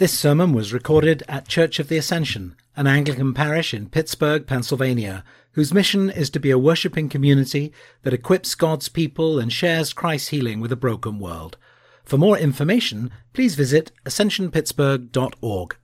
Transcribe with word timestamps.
This 0.00 0.18
sermon 0.18 0.54
was 0.54 0.72
recorded 0.72 1.22
at 1.28 1.46
Church 1.46 1.78
of 1.78 1.88
the 1.88 1.98
Ascension, 1.98 2.56
an 2.74 2.86
Anglican 2.86 3.34
parish 3.34 3.74
in 3.74 3.90
Pittsburgh, 3.90 4.46
Pennsylvania, 4.46 5.22
whose 5.52 5.74
mission 5.74 6.08
is 6.08 6.30
to 6.30 6.40
be 6.40 6.50
a 6.50 6.56
worshipping 6.56 7.10
community 7.10 7.70
that 8.00 8.14
equips 8.14 8.54
God's 8.54 8.88
people 8.88 9.38
and 9.38 9.52
shares 9.52 9.92
Christ's 9.92 10.28
healing 10.28 10.58
with 10.58 10.72
a 10.72 10.74
broken 10.74 11.18
world. 11.18 11.58
For 12.02 12.16
more 12.16 12.38
information, 12.38 13.10
please 13.34 13.56
visit 13.56 13.92
ascensionpittsburgh.org. 14.06 15.76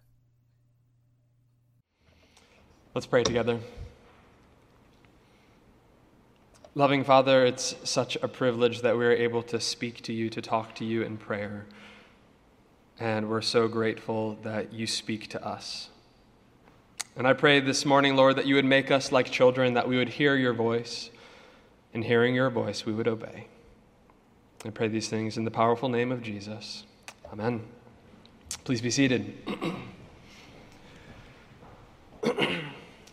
Let's 2.95 3.07
pray 3.07 3.23
together. 3.23 3.61
Loving 6.75 7.05
Father, 7.05 7.45
it's 7.45 7.75
such 7.85 8.17
a 8.23 8.29
privilege 8.29 8.81
that 8.81 8.97
we're 8.97 9.13
able 9.13 9.43
to 9.43 9.61
speak 9.61 10.01
to 10.05 10.15
you, 10.15 10.31
to 10.31 10.41
talk 10.41 10.75
to 10.77 10.87
you 10.87 11.03
in 11.03 11.19
prayer. 11.19 11.67
And 12.99 13.29
we're 13.29 13.43
so 13.43 13.69
grateful 13.69 14.39
that 14.43 14.73
you 14.73 14.87
speak 14.87 15.29
to 15.29 15.47
us. 15.47 15.91
And 17.15 17.27
I 17.27 17.35
pray 17.35 17.61
this 17.61 17.85
morning, 17.85 18.17
Lord, 18.17 18.37
that 18.37 18.47
you 18.47 18.55
would 18.55 18.65
make 18.65 18.91
us 18.91 19.13
like 19.13 19.31
children, 19.31 19.75
that 19.75 19.87
we 19.87 19.99
would 19.99 20.09
hear 20.09 20.35
your 20.35 20.55
voice. 20.55 21.11
And 21.93 22.05
hearing 22.05 22.35
your 22.35 22.49
voice, 22.49 22.87
we 22.87 22.93
would 22.93 23.09
obey. 23.09 23.49
I 24.65 24.71
pray 24.71 24.89
these 24.89 25.09
things 25.09 25.37
in 25.37 25.45
the 25.45 25.51
powerful 25.51 25.91
name 25.91 26.11
of 26.11 26.23
Jesus. 26.23 26.85
Amen. 27.33 27.63
Please 28.65 28.81
be 28.81 28.91
seated. 28.91 29.35
well, 32.23 32.35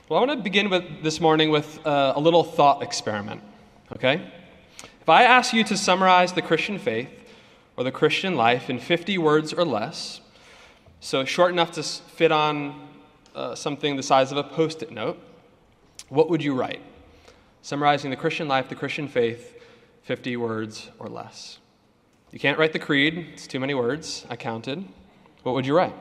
I 0.09 0.25
want 0.25 0.31
to 0.31 0.37
begin 0.37 0.69
with 0.69 1.03
this 1.03 1.19
morning 1.19 1.49
with 1.49 1.85
uh, 1.85 2.13
a 2.15 2.19
little 2.19 2.43
thought 2.43 2.83
experiment. 2.83 3.41
Okay? 3.93 4.31
If 5.01 5.09
I 5.09 5.23
ask 5.23 5.53
you 5.53 5.65
to 5.65 5.75
summarize 5.75 6.31
the 6.31 6.41
Christian 6.41 6.79
faith, 6.79 7.09
or 7.77 7.83
the 7.83 7.91
Christian 7.91 8.35
life 8.35 8.69
in 8.69 8.79
50 8.79 9.17
words 9.17 9.53
or 9.53 9.65
less, 9.65 10.21
so 10.99 11.25
short 11.25 11.51
enough 11.51 11.71
to 11.71 11.83
fit 11.83 12.31
on 12.31 12.87
uh, 13.35 13.55
something 13.55 13.95
the 13.95 14.03
size 14.03 14.31
of 14.31 14.37
a 14.37 14.43
post 14.43 14.83
it 14.83 14.91
note, 14.91 15.19
what 16.09 16.29
would 16.29 16.43
you 16.43 16.53
write? 16.53 16.81
Summarizing 17.61 18.11
the 18.11 18.17
Christian 18.17 18.47
life, 18.47 18.69
the 18.69 18.75
Christian 18.75 19.07
faith, 19.07 19.59
50 20.03 20.37
words 20.37 20.91
or 20.99 21.07
less. 21.07 21.59
You 22.31 22.39
can't 22.39 22.57
write 22.57 22.73
the 22.73 22.79
creed, 22.79 23.27
it's 23.33 23.47
too 23.47 23.59
many 23.59 23.73
words. 23.73 24.25
I 24.29 24.35
counted. 24.35 24.83
What 25.43 25.55
would 25.55 25.65
you 25.65 25.75
write? 25.75 25.93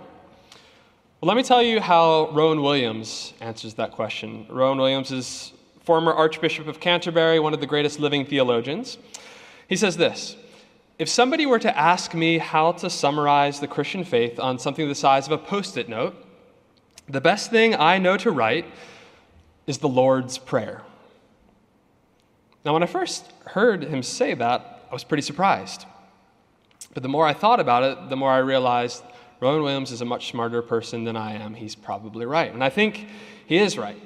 Well, 1.20 1.28
let 1.28 1.36
me 1.36 1.42
tell 1.42 1.62
you 1.62 1.80
how 1.80 2.30
Rowan 2.32 2.62
Williams 2.62 3.32
answers 3.40 3.74
that 3.74 3.92
question. 3.92 4.46
Rowan 4.48 4.78
Williams 4.78 5.12
is 5.12 5.52
former 5.84 6.12
Archbishop 6.12 6.66
of 6.66 6.80
Canterbury, 6.80 7.38
one 7.38 7.54
of 7.54 7.60
the 7.60 7.66
greatest 7.66 8.00
living 8.00 8.24
theologians. 8.24 8.98
He 9.68 9.76
says 9.76 9.96
this 9.96 10.36
if 11.02 11.08
somebody 11.08 11.46
were 11.46 11.58
to 11.58 11.76
ask 11.76 12.14
me 12.14 12.38
how 12.38 12.70
to 12.70 12.88
summarize 12.88 13.58
the 13.58 13.66
Christian 13.66 14.04
faith 14.04 14.38
on 14.38 14.56
something 14.60 14.86
the 14.86 14.94
size 14.94 15.26
of 15.26 15.32
a 15.32 15.38
post 15.38 15.76
it 15.76 15.88
note, 15.88 16.14
the 17.08 17.20
best 17.20 17.50
thing 17.50 17.74
I 17.74 17.98
know 17.98 18.16
to 18.18 18.30
write 18.30 18.66
is 19.66 19.78
the 19.78 19.88
Lord's 19.88 20.38
Prayer. 20.38 20.82
Now, 22.64 22.72
when 22.72 22.84
I 22.84 22.86
first 22.86 23.32
heard 23.46 23.82
him 23.82 24.04
say 24.04 24.34
that, 24.34 24.84
I 24.88 24.92
was 24.92 25.02
pretty 25.02 25.22
surprised. 25.22 25.86
But 26.94 27.02
the 27.02 27.08
more 27.08 27.26
I 27.26 27.32
thought 27.32 27.58
about 27.58 27.82
it, 27.82 28.08
the 28.08 28.16
more 28.16 28.30
I 28.30 28.38
realized 28.38 29.02
Rowan 29.40 29.64
Williams 29.64 29.90
is 29.90 30.02
a 30.02 30.04
much 30.04 30.30
smarter 30.30 30.62
person 30.62 31.02
than 31.02 31.16
I 31.16 31.32
am. 31.32 31.54
He's 31.54 31.74
probably 31.74 32.26
right. 32.26 32.54
And 32.54 32.62
I 32.62 32.70
think 32.70 33.08
he 33.44 33.58
is 33.58 33.76
right. 33.76 34.00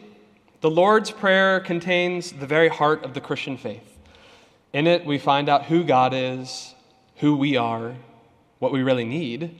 The 0.62 0.70
Lord's 0.70 1.10
Prayer 1.10 1.60
contains 1.60 2.32
the 2.32 2.46
very 2.46 2.68
heart 2.68 3.04
of 3.04 3.12
the 3.12 3.20
Christian 3.20 3.58
faith. 3.58 3.98
In 4.72 4.86
it, 4.86 5.04
we 5.04 5.18
find 5.18 5.50
out 5.50 5.66
who 5.66 5.84
God 5.84 6.14
is, 6.14 6.72
who 7.16 7.36
we 7.36 7.56
are, 7.56 7.94
what 8.58 8.72
we 8.72 8.82
really 8.82 9.04
need, 9.04 9.58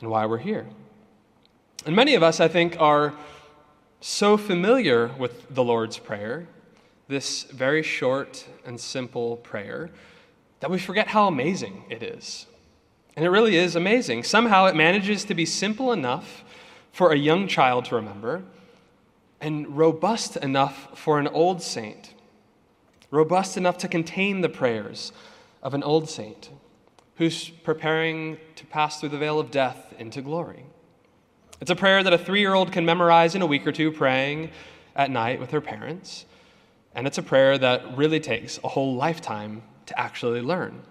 and 0.00 0.10
why 0.10 0.26
we're 0.26 0.38
here. 0.38 0.66
And 1.86 1.96
many 1.96 2.14
of 2.14 2.22
us, 2.22 2.40
I 2.40 2.48
think, 2.48 2.76
are 2.78 3.14
so 4.00 4.36
familiar 4.36 5.08
with 5.18 5.54
the 5.54 5.64
Lord's 5.64 5.98
Prayer, 5.98 6.46
this 7.08 7.44
very 7.44 7.82
short 7.82 8.46
and 8.64 8.78
simple 8.78 9.36
prayer, 9.38 9.90
that 10.60 10.70
we 10.70 10.78
forget 10.78 11.08
how 11.08 11.26
amazing 11.26 11.84
it 11.88 12.02
is. 12.02 12.46
And 13.16 13.24
it 13.24 13.30
really 13.30 13.56
is 13.56 13.74
amazing. 13.74 14.24
Somehow 14.24 14.66
it 14.66 14.76
manages 14.76 15.24
to 15.24 15.34
be 15.34 15.44
simple 15.44 15.92
enough 15.92 16.44
for 16.92 17.12
a 17.12 17.16
young 17.16 17.48
child 17.48 17.86
to 17.86 17.96
remember 17.96 18.42
and 19.40 19.76
robust 19.76 20.36
enough 20.36 20.96
for 20.98 21.18
an 21.18 21.26
old 21.28 21.62
saint, 21.62 22.14
robust 23.10 23.56
enough 23.56 23.76
to 23.78 23.88
contain 23.88 24.40
the 24.40 24.48
prayers 24.48 25.12
of 25.62 25.74
an 25.74 25.82
old 25.82 26.08
saint 26.08 26.50
who's 27.16 27.48
preparing 27.48 28.38
to 28.56 28.66
pass 28.66 29.00
through 29.00 29.10
the 29.10 29.18
veil 29.18 29.38
of 29.38 29.50
death 29.50 29.94
into 29.98 30.22
glory. 30.22 30.64
It's 31.60 31.70
a 31.70 31.76
prayer 31.76 32.02
that 32.02 32.12
a 32.12 32.18
three 32.18 32.40
year 32.40 32.54
old 32.54 32.72
can 32.72 32.84
memorize 32.84 33.34
in 33.34 33.42
a 33.42 33.46
week 33.46 33.66
or 33.66 33.72
two 33.72 33.92
praying 33.92 34.50
at 34.96 35.10
night 35.10 35.38
with 35.40 35.50
her 35.52 35.60
parents. 35.60 36.24
And 36.94 37.06
it's 37.06 37.18
a 37.18 37.22
prayer 37.22 37.56
that 37.58 37.96
really 37.96 38.20
takes 38.20 38.58
a 38.64 38.68
whole 38.68 38.96
lifetime 38.96 39.62
to 39.86 39.98
actually 39.98 40.40
learn. 40.40 40.82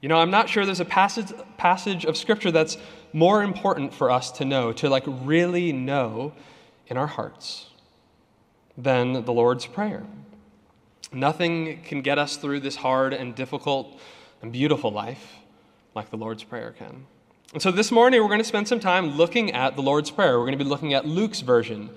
You 0.00 0.08
know, 0.08 0.18
I'm 0.18 0.30
not 0.30 0.48
sure 0.48 0.64
there's 0.64 0.80
a 0.80 0.84
passage, 0.84 1.32
passage 1.56 2.04
of 2.04 2.16
Scripture 2.16 2.50
that's 2.50 2.76
more 3.12 3.42
important 3.42 3.94
for 3.94 4.10
us 4.10 4.30
to 4.32 4.44
know, 4.44 4.72
to 4.72 4.88
like 4.88 5.04
really 5.06 5.72
know 5.72 6.32
in 6.86 6.96
our 6.96 7.06
hearts, 7.06 7.70
than 8.76 9.24
the 9.24 9.32
Lord's 9.32 9.66
Prayer. 9.66 10.04
Nothing 11.12 11.82
can 11.82 12.02
get 12.02 12.18
us 12.18 12.36
through 12.36 12.60
this 12.60 12.76
hard 12.76 13.14
and 13.14 13.34
difficult 13.34 13.98
and 14.42 14.52
beautiful 14.52 14.90
life 14.90 15.36
like 15.94 16.10
the 16.10 16.16
Lord's 16.16 16.44
Prayer 16.44 16.74
can. 16.76 17.06
And 17.52 17.62
so 17.62 17.70
this 17.70 17.90
morning 17.90 18.20
we're 18.20 18.28
going 18.28 18.38
to 18.38 18.44
spend 18.44 18.68
some 18.68 18.80
time 18.80 19.16
looking 19.16 19.52
at 19.52 19.76
the 19.76 19.82
Lord's 19.82 20.10
Prayer. 20.10 20.38
We're 20.38 20.46
going 20.46 20.58
to 20.58 20.64
be 20.64 20.68
looking 20.68 20.94
at 20.94 21.06
Luke's 21.06 21.40
version 21.40 21.90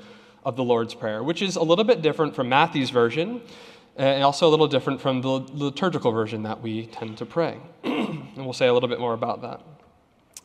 of 0.45 0.55
the 0.55 0.63
Lord's 0.63 0.93
Prayer, 0.93 1.23
which 1.23 1.41
is 1.41 1.55
a 1.55 1.63
little 1.63 1.83
bit 1.83 2.01
different 2.01 2.35
from 2.35 2.49
Matthew's 2.49 2.91
version 2.91 3.41
uh, 3.97 4.03
and 4.03 4.23
also 4.23 4.47
a 4.47 4.51
little 4.51 4.67
different 4.67 5.01
from 5.01 5.21
the 5.21 5.27
liturgical 5.27 6.11
version 6.11 6.43
that 6.43 6.61
we 6.61 6.85
tend 6.85 7.17
to 7.17 7.25
pray. 7.25 7.57
and 7.83 8.37
we'll 8.37 8.53
say 8.53 8.67
a 8.67 8.73
little 8.73 8.87
bit 8.87 8.99
more 8.99 9.13
about 9.13 9.41
that. 9.41 9.61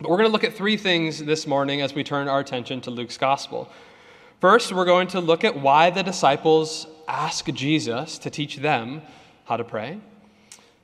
But 0.01 0.11
we're 0.11 0.17
going 0.17 0.29
to 0.29 0.33
look 0.33 0.43
at 0.43 0.55
three 0.55 0.77
things 0.77 1.23
this 1.25 1.47
morning 1.47 1.81
as 1.81 1.95
we 1.95 2.03
turn 2.03 2.27
our 2.27 2.41
attention 2.41 2.81
to 2.81 2.91
Luke's 2.91 3.17
gospel. 3.17 3.71
First, 4.41 4.73
we're 4.73 4.85
going 4.85 5.07
to 5.09 5.21
look 5.21 5.45
at 5.45 5.61
why 5.61 5.91
the 5.91 6.03
disciples 6.03 6.89
ask 7.07 7.47
Jesus 7.53 8.19
to 8.19 8.31
teach 8.31 8.57
them 8.57 9.03
how 9.45 9.57
to 9.57 9.65
pray. 9.65 10.01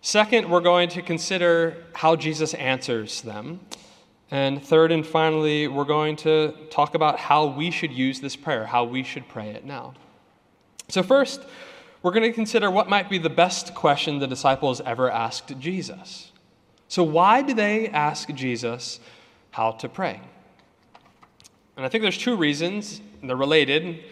Second, 0.02 0.48
we're 0.48 0.60
going 0.60 0.88
to 0.90 1.02
consider 1.02 1.76
how 1.94 2.16
Jesus 2.16 2.54
answers 2.54 3.20
them. 3.20 3.60
And 4.30 4.64
third 4.64 4.92
and 4.92 5.06
finally, 5.06 5.68
we're 5.68 5.84
going 5.84 6.16
to 6.16 6.54
talk 6.70 6.94
about 6.94 7.18
how 7.18 7.46
we 7.46 7.70
should 7.70 7.92
use 7.92 8.20
this 8.20 8.34
prayer, 8.34 8.64
how 8.64 8.84
we 8.84 9.02
should 9.02 9.28
pray 9.28 9.50
it 9.50 9.64
now. 9.64 9.92
So, 10.88 11.02
first, 11.02 11.42
we're 12.02 12.12
going 12.12 12.22
to 12.22 12.32
consider 12.32 12.70
what 12.70 12.88
might 12.88 13.10
be 13.10 13.18
the 13.18 13.28
best 13.28 13.74
question 13.74 14.20
the 14.20 14.26
disciples 14.26 14.80
ever 14.80 15.10
asked 15.10 15.58
Jesus. 15.58 16.32
So, 16.88 17.02
why 17.02 17.42
do 17.42 17.52
they 17.52 17.88
ask 17.88 18.32
Jesus 18.32 19.00
how 19.50 19.72
to 19.72 19.88
pray? 19.88 20.20
And 21.76 21.84
I 21.84 21.90
think 21.90 22.02
there's 22.02 22.18
two 22.18 22.36
reasons, 22.36 23.02
and 23.20 23.28
they're 23.28 23.36
related. 23.36 24.02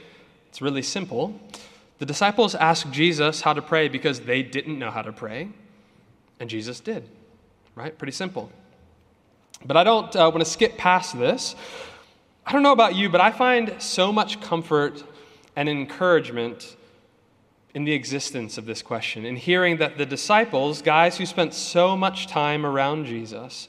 It's 0.48 0.60
really 0.60 0.82
simple. 0.82 1.40
The 1.98 2.06
disciples 2.06 2.54
asked 2.54 2.90
Jesus 2.90 3.40
how 3.40 3.54
to 3.54 3.62
pray 3.62 3.88
because 3.88 4.20
they 4.20 4.42
didn't 4.42 4.78
know 4.78 4.90
how 4.90 5.02
to 5.02 5.12
pray. 5.12 5.48
And 6.40 6.48
Jesus 6.48 6.80
did, 6.80 7.08
right? 7.74 7.96
Pretty 7.96 8.12
simple. 8.12 8.50
But 9.64 9.76
I 9.76 9.84
don't 9.84 10.14
uh, 10.14 10.30
want 10.32 10.40
to 10.40 10.50
skip 10.50 10.78
past 10.78 11.18
this. 11.18 11.56
I 12.46 12.52
don't 12.52 12.62
know 12.62 12.72
about 12.72 12.94
you, 12.94 13.08
but 13.08 13.20
I 13.20 13.30
find 13.30 13.74
so 13.78 14.12
much 14.12 14.40
comfort 14.40 15.02
and 15.56 15.68
encouragement 15.68 16.76
in 17.74 17.84
the 17.84 17.92
existence 17.92 18.56
of 18.56 18.66
this 18.66 18.80
question, 18.80 19.24
in 19.26 19.36
hearing 19.36 19.76
that 19.76 19.98
the 19.98 20.06
disciples, 20.06 20.80
guys 20.80 21.18
who 21.18 21.26
spent 21.26 21.52
so 21.52 21.96
much 21.96 22.26
time 22.26 22.64
around 22.64 23.04
Jesus, 23.04 23.68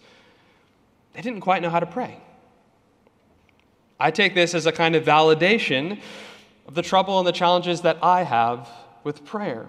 they 1.14 1.22
didn't 1.22 1.42
quite 1.42 1.62
know 1.62 1.70
how 1.70 1.80
to 1.80 1.86
pray. 1.86 2.18
I 4.00 4.12
take 4.12 4.34
this 4.34 4.54
as 4.54 4.66
a 4.66 4.72
kind 4.72 4.96
of 4.96 5.04
validation 5.04 6.00
of 6.68 6.76
the 6.76 6.82
trouble 6.82 7.20
and 7.20 7.28
the 7.28 7.34
challenges 7.34 7.82
that 7.82 7.98
I 8.02 8.24
have 8.24 8.70
with 9.04 9.26
prayer 9.26 9.68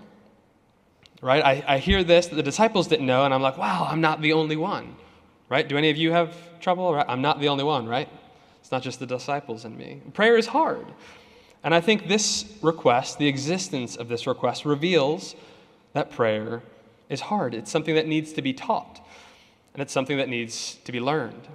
right? 1.20 1.44
I, 1.44 1.75
I 1.75 1.78
hear 1.78 2.02
this 2.05 2.28
that 2.28 2.37
the 2.37 2.43
disciples 2.43 2.88
didn't 2.88 3.06
know, 3.06 3.25
and 3.25 3.32
I'm 3.32 3.43
like, 3.43 3.58
wow, 3.58 3.87
I'm 3.88 4.00
not 4.00 4.20
the 4.20 4.32
only 4.32 4.56
one, 4.56 4.96
right? 5.49 5.69
Do 5.69 5.76
any 5.76 5.90
of 5.90 5.96
you 5.96 6.12
have 6.12 6.34
trouble? 6.61 7.02
I'm 7.08 7.22
not 7.22 7.40
the 7.40 7.49
only 7.49 7.64
one, 7.64 7.87
right? 7.87 8.08
It's 8.61 8.70
not 8.70 8.82
just 8.82 9.00
the 9.00 9.06
disciples 9.06 9.64
and 9.64 9.76
me. 9.76 10.02
Prayer 10.12 10.37
is 10.37 10.46
hard. 10.46 10.87
And 11.62 11.75
I 11.75 11.81
think 11.81 12.08
this 12.08 12.56
request, 12.62 13.19
the 13.19 13.28
existence 13.28 13.96
of 13.96 14.08
this 14.08 14.26
request, 14.26 14.64
reveals 14.64 15.34
that 15.93 16.11
prayer 16.11 16.62
is 17.08 17.20
hard. 17.23 17.55
It's 17.55 17.70
something 17.70 17.94
that 17.94 18.06
needs 18.06 18.32
to 18.34 18.43
be 18.43 18.52
taught, 18.52 19.05
and 19.75 19.82
it's 19.82 19.93
something 19.93 20.16
that 20.16 20.28
needs 20.28 20.76
to 20.84 20.93
be 20.93 21.00
learned. 21.00 21.49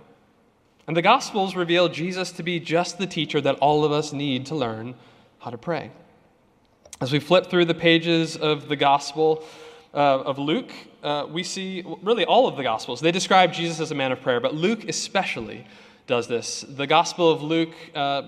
And 0.88 0.96
the 0.96 1.02
Gospels 1.02 1.56
reveal 1.56 1.90
Jesus 1.90 2.32
to 2.34 2.44
be 2.44 2.60
just 2.60 3.00
the 3.00 3.08
teacher 3.08 3.42
that 3.42 3.56
all 3.56 3.84
of 3.84 3.92
us 3.92 4.14
need 4.14 4.46
to 4.48 4.56
learn 4.56 4.94
how 5.40 5.50
to 5.50 5.58
pray. 5.58 5.92
As 7.02 7.12
we 7.12 7.20
flip 7.20 7.48
through 7.48 7.66
the 7.66 7.74
pages 7.74 8.38
of 8.38 8.70
the 8.70 8.78
Gospel 8.78 9.44
uh, 9.94 9.98
of 10.22 10.40
Luke, 10.40 10.72
uh, 11.04 11.28
we 11.30 11.44
see 11.44 11.84
really 12.02 12.24
all 12.24 12.48
of 12.48 12.56
the 12.56 12.64
Gospels. 12.64 13.02
They 13.02 13.12
describe 13.12 13.52
Jesus 13.52 13.82
as 13.82 13.92
a 13.92 13.96
man 13.96 14.14
of 14.14 14.22
prayer, 14.22 14.40
but 14.40 14.56
Luke 14.56 14.88
especially 14.88 15.68
does 16.08 16.30
this. 16.30 16.62
The 16.62 16.88
Gospel 16.88 17.30
of 17.30 17.42
Luke 17.42 17.76
uh, 17.94 18.24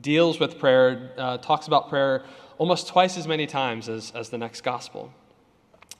deals 0.00 0.40
with 0.40 0.58
prayer, 0.58 1.12
uh, 1.18 1.36
talks 1.36 1.66
about 1.66 1.90
prayer 1.90 2.24
almost 2.56 2.88
twice 2.88 3.18
as 3.18 3.28
many 3.28 3.46
times 3.46 3.90
as, 3.90 4.10
as 4.14 4.30
the 4.30 4.38
next 4.38 4.62
Gospel. 4.62 5.12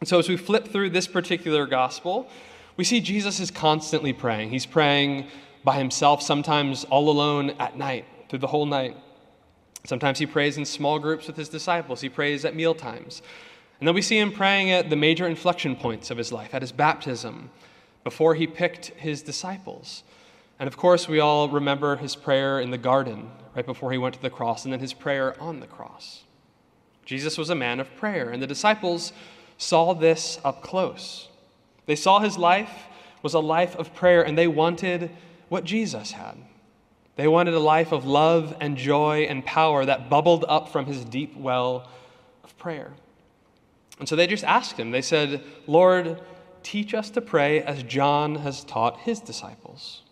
And 0.01 0.09
so 0.09 0.19
as 0.19 0.31
we 0.31 0.39
flip 0.39 0.69
through 0.69 0.91
this 0.91 1.07
particular 1.07 1.67
Gospel, 1.67 2.27
we 2.79 2.85
see 2.85 3.03
Jesus 3.03 3.39
is 3.39 3.51
constantly 3.51 4.15
praying. 4.15 4.49
He's 4.49 4.67
praying 4.67 5.27
by 5.63 5.77
himself, 5.77 6.23
sometimes 6.23 6.85
all 6.85 7.11
alone 7.11 7.51
at 7.59 7.77
night, 7.77 8.07
through 8.31 8.39
the 8.39 8.47
whole 8.47 8.65
night. 8.65 8.97
Sometimes 9.87 10.19
he 10.19 10.27
prays 10.27 10.57
in 10.57 10.65
small 10.65 10.99
groups 10.99 11.27
with 11.27 11.37
his 11.37 11.49
disciples. 11.49 12.01
He 12.01 12.09
prays 12.09 12.45
at 12.45 12.55
meal 12.55 12.75
times. 12.75 13.23
And 13.79 13.87
then 13.87 13.95
we 13.95 14.03
see 14.03 14.19
him 14.19 14.33
praying 14.33 14.71
at 14.71 14.91
the 14.91 14.97
major 14.97 15.27
inflection 15.27 15.77
points 15.77 16.11
of 16.11 16.19
his 16.19 16.33
life, 16.33 16.55
at 16.55 16.63
his 16.63 16.73
baptism, 16.73 17.51
before 18.05 18.35
he 18.35 18.47
picked 18.47 18.87
his 18.87 19.23
disciples. 19.23 20.03
And 20.59 20.67
of 20.67 20.77
course, 20.77 21.09
we 21.09 21.21
all 21.21 21.49
remember 21.49 21.97
his 21.97 22.17
prayer 22.17 22.61
in 22.61 22.71
the 22.71 22.79
garden 22.79 23.31
right 23.55 23.67
before 23.67 23.93
he 23.93 23.99
went 23.99 24.15
to 24.15 24.23
the 24.23 24.31
cross, 24.31 24.65
and 24.65 24.73
then 24.73 24.81
his 24.81 24.93
prayer 24.93 25.41
on 25.41 25.61
the 25.61 25.67
cross. 25.67 26.25
Jesus 27.05 27.39
was 27.39 27.51
a 27.51 27.55
man 27.55 27.81
of 27.81 27.95
prayer, 27.97 28.31
and 28.31 28.43
the 28.43 28.47
disciples 28.47 29.13
saw 29.59 29.95
this 29.95 30.39
up 30.45 30.63
close. 30.63 31.29
They 31.87 31.97
saw 31.97 32.21
his 32.21 32.37
life 32.37 32.87
was 33.23 33.35
a 33.35 33.41
life 33.41 33.75
of 33.75 33.93
prayer, 33.93 34.23
and 34.23 34.39
they 34.39 34.47
wanted 34.47 35.11
what 35.49 35.65
Jesus 35.65 36.13
had. 36.13 36.37
They 37.17 37.29
wanted 37.29 37.55
a 37.55 37.61
life 37.61 37.93
of 37.93 38.05
love 38.05 38.55
and 38.61 38.77
joy 38.77 39.27
and 39.29 39.45
power 39.45 39.85
that 39.85 40.11
bubbled 40.11 40.45
up 40.49 40.69
from 40.69 40.87
his 40.87 41.05
deep 41.05 41.37
well 41.37 41.89
of 42.45 42.57
prayer. 42.59 42.93
And 43.99 44.09
so 44.09 44.15
they 44.15 44.27
just 44.27 44.45
asked 44.45 44.79
him, 44.79 44.91
they 44.91 45.03
said, 45.03 45.43
Lord, 45.67 46.21
teach 46.63 46.93
us 46.93 47.09
to 47.11 47.21
pray 47.23 47.63
as 47.63 47.83
John 47.83 48.37
has 48.37 48.65
taught 48.65 49.01
his 49.01 49.21
disciples. 49.21 50.03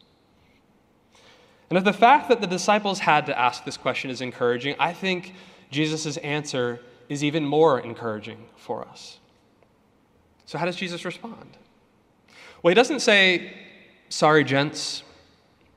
And 1.69 1.77
if 1.77 1.85
the 1.85 1.93
fact 1.93 2.29
that 2.29 2.41
the 2.41 2.47
disciples 2.47 3.01
had 3.01 3.27
to 3.27 3.39
ask 3.39 3.65
this 3.65 3.77
question 3.77 4.11
is 4.11 4.21
encouraging, 4.21 4.75
I 4.79 4.93
think 4.93 5.35
Jesus' 5.71 6.17
answer 6.19 6.81
is 7.09 7.23
even 7.23 7.45
more 7.45 7.81
encouraging 7.81 8.47
for 8.57 8.87
us. 8.87 9.19
So, 10.47 10.57
how 10.57 10.67
does 10.67 10.77
Jesus 10.77 11.05
respond? 11.05 11.57
Well, 12.63 12.71
he 12.71 12.75
doesn't 12.75 13.01
say, 13.01 13.53
Sorry, 14.09 14.45
gents, 14.45 15.03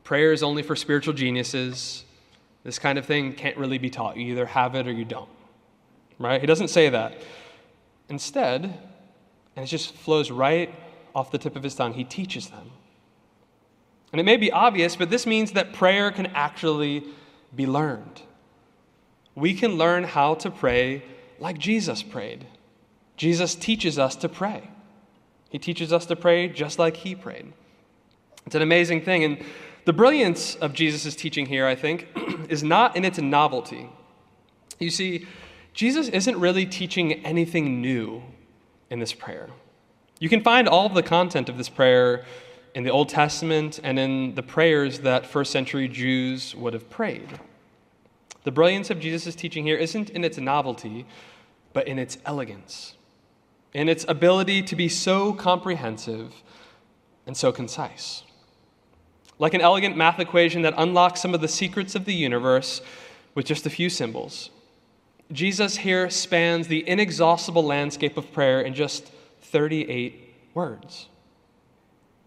prayer 0.08 0.32
is 0.32 0.42
only 0.42 0.64
for 0.64 0.74
spiritual 0.74 1.14
geniuses. 1.14 2.06
This 2.64 2.80
kind 2.80 2.98
of 2.98 3.06
thing 3.06 3.34
can't 3.34 3.58
really 3.58 3.78
be 3.78 3.90
taught. 3.90 4.16
You 4.16 4.32
either 4.32 4.46
have 4.46 4.74
it 4.74 4.88
or 4.88 4.92
you 4.94 5.04
don't. 5.04 5.28
Right? 6.18 6.40
He 6.40 6.48
doesn't 6.48 6.70
say 6.70 6.88
that. 6.88 7.18
Instead, 8.08 8.64
and 8.64 9.66
it 9.66 9.68
just 9.68 9.94
flows 9.94 10.32
right 10.32 10.74
off 11.14 11.30
the 11.30 11.38
tip 11.38 11.58
of 11.58 11.64
his 11.64 11.76
tongue, 11.76 11.92
he 11.92 12.06
teaches 12.06 12.48
them. 12.48 12.72
And 14.14 14.22
it 14.22 14.24
may 14.24 14.38
be 14.38 14.50
obvious, 14.50 14.96
but 14.96 15.10
this 15.10 15.28
means 15.28 15.52
that 15.52 15.74
prayer 15.74 16.10
can 16.12 16.28
actually 16.28 17.04
be 17.54 17.68
learned. 17.68 18.22
We 19.36 19.54
can 19.56 19.74
learn 19.74 20.06
how 20.06 20.36
to 20.36 20.50
pray 20.50 21.04
like 21.38 21.58
Jesus 21.58 22.02
prayed. 22.02 22.46
Jesus 23.18 23.56
teaches 23.56 24.00
us 24.00 24.16
to 24.16 24.30
pray. 24.30 24.70
He 25.50 25.60
teaches 25.60 25.92
us 25.92 26.06
to 26.06 26.16
pray 26.16 26.48
just 26.48 26.80
like 26.80 26.96
he 26.96 27.14
prayed. 27.14 27.52
It's 28.46 28.56
an 28.56 28.62
amazing 28.62 29.02
thing. 29.02 29.26
And 29.26 29.46
the 29.88 29.94
brilliance 29.94 30.56
of 30.56 30.74
Jesus' 30.74 31.16
teaching 31.16 31.46
here, 31.46 31.66
I 31.66 31.74
think, 31.74 32.10
is 32.50 32.62
not 32.62 32.98
in 32.98 33.06
its 33.06 33.20
novelty. 33.20 33.90
You 34.80 34.90
see, 34.90 35.26
Jesus 35.74 36.10
isn't 36.10 36.38
really 36.38 36.66
teaching 36.66 37.26
anything 37.26 37.80
new 37.80 38.22
in 38.90 39.00
this 39.00 39.14
prayer. 39.14 39.48
You 40.20 40.28
can 40.28 40.42
find 40.42 40.68
all 40.68 40.88
of 40.88 40.94
the 40.94 41.04
content 41.04 41.48
of 41.48 41.58
this 41.58 41.70
prayer 41.70 42.26
in 42.76 42.84
the 42.84 42.90
Old 42.90 43.08
Testament 43.08 43.80
and 43.82 43.98
in 43.98 44.36
the 44.36 44.44
prayers 44.44 45.00
that 45.00 45.26
first 45.26 45.54
century 45.54 45.88
Jews 45.88 46.54
would 46.54 46.74
have 46.74 46.90
prayed. 46.90 47.40
The 48.44 48.52
brilliance 48.52 48.90
of 48.90 49.00
Jesus' 49.00 49.36
teaching 49.36 49.64
here 49.64 49.78
isn't 49.78 50.10
in 50.10 50.26
its 50.26 50.38
novelty, 50.38 51.06
but 51.72 51.88
in 51.88 51.98
its 51.98 52.18
elegance, 52.26 52.96
in 53.74 53.88
its 53.88 54.04
ability 54.10 54.64
to 54.64 54.76
be 54.76 54.90
so 54.90 55.32
comprehensive 55.32 56.34
and 57.26 57.38
so 57.38 57.54
concise. 57.54 58.24
Like 59.40 59.54
an 59.54 59.62
elegant 59.62 59.96
math 59.96 60.20
equation 60.20 60.64
that 60.64 60.74
unlocks 60.78 61.22
some 61.22 61.34
of 61.34 61.42
the 61.42 61.48
secrets 61.48 61.96
of 61.96 62.06
the 62.06 62.14
universe 62.14 62.82
with 63.36 63.46
just 63.46 63.66
a 63.66 63.70
few 63.70 63.90
symbols. 63.90 64.50
Jesus 65.32 65.78
here 65.78 66.10
spans 66.10 66.68
the 66.68 66.88
inexhaustible 66.88 67.64
landscape 67.64 68.18
of 68.18 68.32
prayer 68.32 68.62
in 68.62 68.74
just 68.74 69.12
38 69.42 70.34
words. 70.54 71.08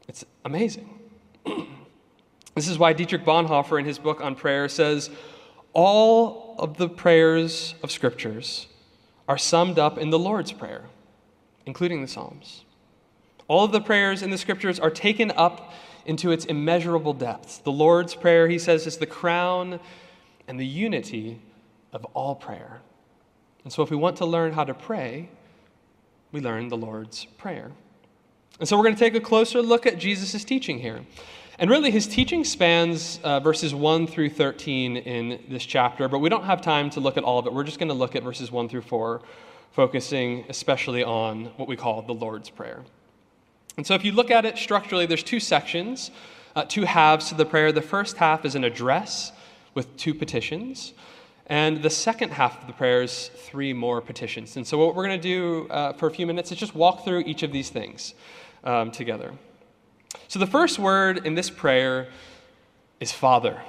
It's 0.06 0.24
amazing. 0.44 0.98
this 2.54 2.68
is 2.68 2.78
why 2.78 2.92
Dietrich 2.92 3.24
Bonhoeffer, 3.24 3.78
in 3.78 3.84
his 3.84 3.98
book 3.98 4.20
on 4.20 4.34
prayer, 4.34 4.68
says 4.68 5.10
all 5.72 6.56
of 6.58 6.76
the 6.76 6.88
prayers 6.88 7.74
of 7.82 7.90
scriptures 7.90 8.66
are 9.28 9.38
summed 9.38 9.78
up 9.78 9.98
in 9.98 10.10
the 10.10 10.18
Lord's 10.18 10.52
Prayer, 10.52 10.84
including 11.64 12.02
the 12.02 12.08
Psalms. 12.08 12.64
All 13.48 13.64
of 13.64 13.72
the 13.72 13.80
prayers 13.80 14.22
in 14.22 14.30
the 14.30 14.38
scriptures 14.38 14.78
are 14.78 14.90
taken 14.90 15.30
up 15.32 15.72
into 16.06 16.30
its 16.30 16.44
immeasurable 16.44 17.12
depths. 17.12 17.58
The 17.58 17.72
Lord's 17.72 18.14
Prayer, 18.14 18.48
he 18.48 18.58
says, 18.58 18.86
is 18.86 18.96
the 18.96 19.06
crown 19.06 19.80
and 20.48 20.58
the 20.58 20.66
unity 20.66 21.40
of 21.92 22.04
all 22.14 22.34
prayer. 22.34 22.80
And 23.64 23.72
so, 23.72 23.82
if 23.82 23.90
we 23.90 23.96
want 23.96 24.16
to 24.16 24.26
learn 24.26 24.52
how 24.52 24.64
to 24.64 24.74
pray, 24.74 25.28
we 26.32 26.40
learn 26.40 26.68
the 26.68 26.76
Lord's 26.76 27.24
Prayer. 27.24 27.70
And 28.58 28.68
so, 28.68 28.76
we're 28.76 28.84
going 28.84 28.96
to 28.96 29.00
take 29.00 29.14
a 29.14 29.20
closer 29.20 29.62
look 29.62 29.86
at 29.86 29.98
Jesus' 29.98 30.44
teaching 30.44 30.78
here. 30.78 31.00
And 31.58 31.68
really, 31.68 31.90
his 31.90 32.06
teaching 32.06 32.42
spans 32.42 33.20
uh, 33.22 33.38
verses 33.38 33.74
1 33.74 34.06
through 34.06 34.30
13 34.30 34.96
in 34.96 35.44
this 35.50 35.66
chapter, 35.66 36.08
but 36.08 36.20
we 36.20 36.30
don't 36.30 36.44
have 36.44 36.62
time 36.62 36.88
to 36.90 37.00
look 37.00 37.18
at 37.18 37.22
all 37.22 37.38
of 37.38 37.46
it. 37.46 37.52
We're 37.52 37.64
just 37.64 37.78
going 37.78 37.90
to 37.90 37.94
look 37.94 38.16
at 38.16 38.22
verses 38.22 38.50
1 38.50 38.70
through 38.70 38.80
4, 38.80 39.20
focusing 39.72 40.46
especially 40.48 41.04
on 41.04 41.46
what 41.56 41.68
we 41.68 41.76
call 41.76 42.00
the 42.00 42.14
Lord's 42.14 42.48
Prayer. 42.48 42.82
And 43.76 43.86
so, 43.86 43.94
if 43.94 44.04
you 44.04 44.12
look 44.12 44.30
at 44.30 44.44
it 44.44 44.58
structurally, 44.58 45.06
there's 45.06 45.22
two 45.22 45.40
sections, 45.40 46.10
uh, 46.56 46.64
two 46.64 46.84
halves 46.84 47.28
to 47.28 47.34
the 47.34 47.46
prayer. 47.46 47.72
The 47.72 47.82
first 47.82 48.16
half 48.16 48.44
is 48.44 48.54
an 48.54 48.64
address 48.64 49.32
with 49.74 49.96
two 49.96 50.14
petitions. 50.14 50.92
And 51.46 51.82
the 51.82 51.90
second 51.90 52.30
half 52.30 52.60
of 52.60 52.68
the 52.68 52.72
prayer 52.72 53.02
is 53.02 53.28
three 53.34 53.72
more 53.72 54.00
petitions. 54.00 54.56
And 54.56 54.66
so, 54.66 54.78
what 54.78 54.94
we're 54.94 55.06
going 55.06 55.20
to 55.20 55.28
do 55.28 55.68
uh, 55.68 55.92
for 55.94 56.06
a 56.06 56.10
few 56.10 56.26
minutes 56.26 56.52
is 56.52 56.58
just 56.58 56.74
walk 56.74 57.04
through 57.04 57.20
each 57.20 57.42
of 57.42 57.52
these 57.52 57.70
things 57.70 58.14
um, 58.62 58.90
together. 58.90 59.32
So, 60.28 60.38
the 60.38 60.46
first 60.46 60.78
word 60.78 61.26
in 61.26 61.34
this 61.34 61.50
prayer 61.50 62.08
is 63.00 63.10
Father. 63.10 63.60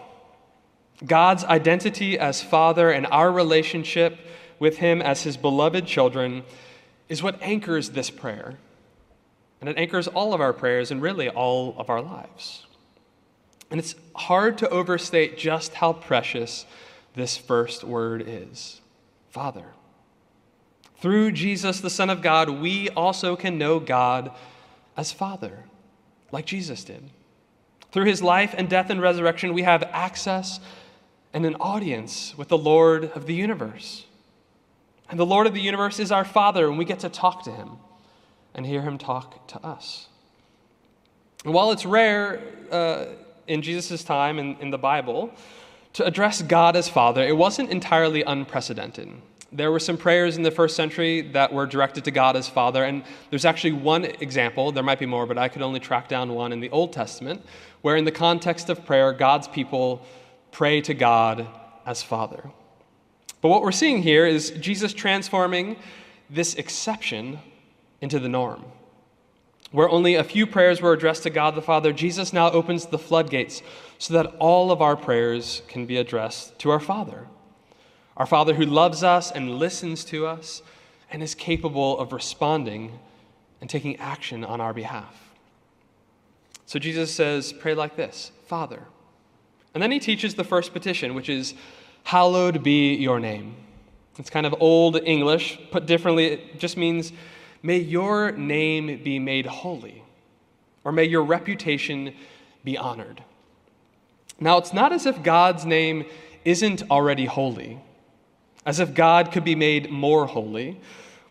God's 1.06 1.44
identity 1.44 2.20
as 2.20 2.44
Father 2.44 2.92
and 2.92 3.08
our 3.08 3.32
relationship 3.32 4.20
with 4.60 4.78
Him 4.78 5.02
as 5.02 5.24
His 5.24 5.36
beloved 5.36 5.88
children 5.88 6.44
is 7.10 7.24
what 7.24 7.42
anchors 7.42 7.90
this 7.90 8.12
prayer. 8.12 8.58
And 9.62 9.70
it 9.70 9.78
anchors 9.78 10.08
all 10.08 10.34
of 10.34 10.42
our 10.42 10.54
prayers 10.54 10.90
and 10.90 11.02
really 11.02 11.30
all 11.30 11.76
of 11.78 11.90
our 11.90 12.02
lives. 12.02 12.66
And 13.70 13.80
it's 13.80 13.96
hard 14.16 14.58
to 14.58 14.70
overstate 14.70 15.38
just 15.38 15.76
how 15.76 15.94
precious 15.94 16.66
this 17.16 17.38
first 17.38 17.84
word 17.84 18.24
is 18.26 18.82
Father. 19.30 19.68
Through 20.98 21.32
Jesus, 21.32 21.80
the 21.80 21.90
Son 21.90 22.10
of 22.10 22.22
God, 22.22 22.50
we 22.50 22.90
also 22.90 23.36
can 23.36 23.58
know 23.58 23.80
God 23.80 24.32
as 24.98 25.12
Father, 25.12 25.64
like 26.32 26.46
Jesus 26.46 26.84
did. 26.84 27.10
Through 27.92 28.06
his 28.06 28.22
life 28.22 28.54
and 28.58 28.70
death 28.70 28.90
and 28.90 29.02
resurrection, 29.02 29.54
we 29.54 29.64
have 29.64 29.84
access 29.84 30.60
and 31.34 31.46
an 31.46 31.56
audience 31.56 32.38
with 32.38 32.50
the 32.50 32.58
Lord 32.58 33.06
of 33.16 33.26
the 33.26 33.34
universe. 33.34 34.06
And 35.10 35.20
the 35.20 35.26
Lord 35.26 35.48
of 35.48 35.54
the 35.54 35.62
universe 35.62 36.00
is 36.00 36.12
our 36.12 36.26
Father, 36.26 36.68
and 36.68 36.78
we 36.78 36.86
get 36.86 37.00
to 37.00 37.10
talk 37.10 37.44
to 37.44 37.52
him 37.52 37.78
and 38.54 38.66
hear 38.66 38.82
him 38.82 38.98
talk 38.98 39.48
to 39.50 39.66
us. 39.66 40.08
And 41.44 41.54
while 41.54 41.72
it's 41.72 41.86
rare 41.86 42.42
uh, 42.72 43.06
in 43.48 43.62
Jesus' 43.62 44.04
time 44.04 44.40
in, 44.40 44.56
in 44.58 44.70
the 44.70 44.78
Bible 44.78 45.32
to 45.94 46.06
address 46.06 46.42
God 46.42 46.76
as 46.76 46.88
Father, 46.88 47.24
it 47.24 47.36
wasn't 47.36 47.70
entirely 47.70 48.24
unprecedented. 48.24 49.10
There 49.52 49.72
were 49.72 49.80
some 49.80 49.98
prayers 49.98 50.38
in 50.38 50.44
the 50.44 50.52
first 50.52 50.78
century 50.78 51.22
that 51.34 51.52
were 51.52 51.66
directed 51.66 52.06
to 52.06 52.12
God 52.12 52.38
as 52.38 52.48
Father, 52.48 52.86
and 52.86 53.04
there's 53.30 53.44
actually 53.44 53.74
one 53.74 54.06
example, 54.06 54.72
there 54.72 54.84
might 54.84 55.00
be 55.00 55.06
more, 55.06 55.26
but 55.26 55.38
I 55.38 55.50
could 55.50 55.62
only 55.62 55.82
track 55.82 56.08
down 56.08 56.34
one 56.34 56.54
in 56.54 56.62
the 56.62 56.70
Old 56.70 56.94
Testament, 56.94 57.44
where 57.82 57.98
in 57.98 58.06
the 58.06 58.12
context 58.12 58.70
of 58.70 58.86
prayer, 58.86 59.12
God's 59.12 59.50
people 59.50 60.06
pray 60.52 60.80
to 60.82 60.94
God 60.94 61.48
as 61.86 62.02
Father. 62.02 62.50
But 63.42 63.50
what 63.50 63.62
we're 63.62 63.72
seeing 63.74 64.02
here 64.04 64.26
is 64.26 64.52
Jesus 64.52 64.94
transforming 64.94 65.76
this 66.30 66.56
exception 66.56 67.40
into 68.02 68.20
the 68.20 68.30
norm. 68.30 68.66
Where 69.72 69.90
only 69.90 70.16
a 70.16 70.24
few 70.24 70.46
prayers 70.46 70.82
were 70.82 70.92
addressed 70.92 71.24
to 71.24 71.30
God 71.30 71.56
the 71.56 71.62
Father, 71.62 71.94
Jesus 71.94 72.34
now 72.34 72.52
opens 72.52 72.88
the 72.88 73.00
floodgates 73.00 73.62
so 73.98 74.14
that 74.16 74.36
all 74.38 74.72
of 74.72 74.82
our 74.82 74.98
prayers 74.98 75.62
can 75.70 75.86
be 75.86 75.96
addressed 75.98 76.60
to 76.60 76.72
our 76.72 76.80
Father. 76.80 77.28
Our 78.18 78.26
Father 78.26 78.56
who 78.56 78.66
loves 78.66 79.04
us 79.04 79.32
and 79.32 79.58
listens 79.58 80.04
to 80.06 80.28
us 80.28 80.62
and 81.10 81.24
is 81.24 81.34
capable 81.36 81.98
of 82.00 82.12
responding 82.12 83.00
and 83.62 83.70
taking 83.70 83.96
action 83.98 84.44
on 84.44 84.60
our 84.60 84.74
behalf. 84.74 85.32
So 86.66 86.80
Jesus 86.80 87.14
says, 87.14 87.54
Pray 87.54 87.74
like 87.74 87.96
this 87.96 88.32
Father. 88.48 88.84
And 89.74 89.82
then 89.82 89.92
he 89.92 90.00
teaches 90.00 90.36
the 90.36 90.44
first 90.44 90.74
petition, 90.74 91.14
which 91.14 91.30
is, 91.30 91.54
Hallowed 92.04 92.64
be 92.64 92.96
your 92.96 93.20
name. 93.20 93.56
It's 94.18 94.30
kind 94.30 94.46
of 94.46 94.56
old 94.60 94.98
English. 94.98 95.60
Put 95.72 95.86
differently, 95.86 96.26
it 96.28 96.60
just 96.60 96.76
means, 96.78 97.14
May 97.64 97.78
your 97.78 98.32
name 98.32 99.02
be 99.04 99.20
made 99.20 99.46
holy, 99.46 100.04
or 100.84 100.92
may 100.92 101.04
your 101.04 101.24
reputation 101.24 102.16
be 102.64 102.78
honored. 102.78 103.24
Now, 104.40 104.58
it's 104.58 104.74
not 104.74 104.92
as 104.92 105.06
if 105.06 105.22
God's 105.22 105.66
name 105.66 106.06
isn't 106.44 106.90
already 106.90 107.26
holy, 107.26 107.80
as 108.66 108.80
if 108.80 108.94
God 108.94 109.32
could 109.32 109.44
be 109.44 109.56
made 109.56 109.92
more 109.92 110.26
holy. 110.26 110.80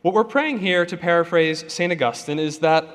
What 0.02 0.14
we're 0.14 0.24
praying 0.24 0.60
here, 0.60 0.86
to 0.86 0.96
paraphrase 0.96 1.64
St. 1.66 1.92
Augustine, 1.92 2.38
is 2.38 2.60
that 2.60 2.86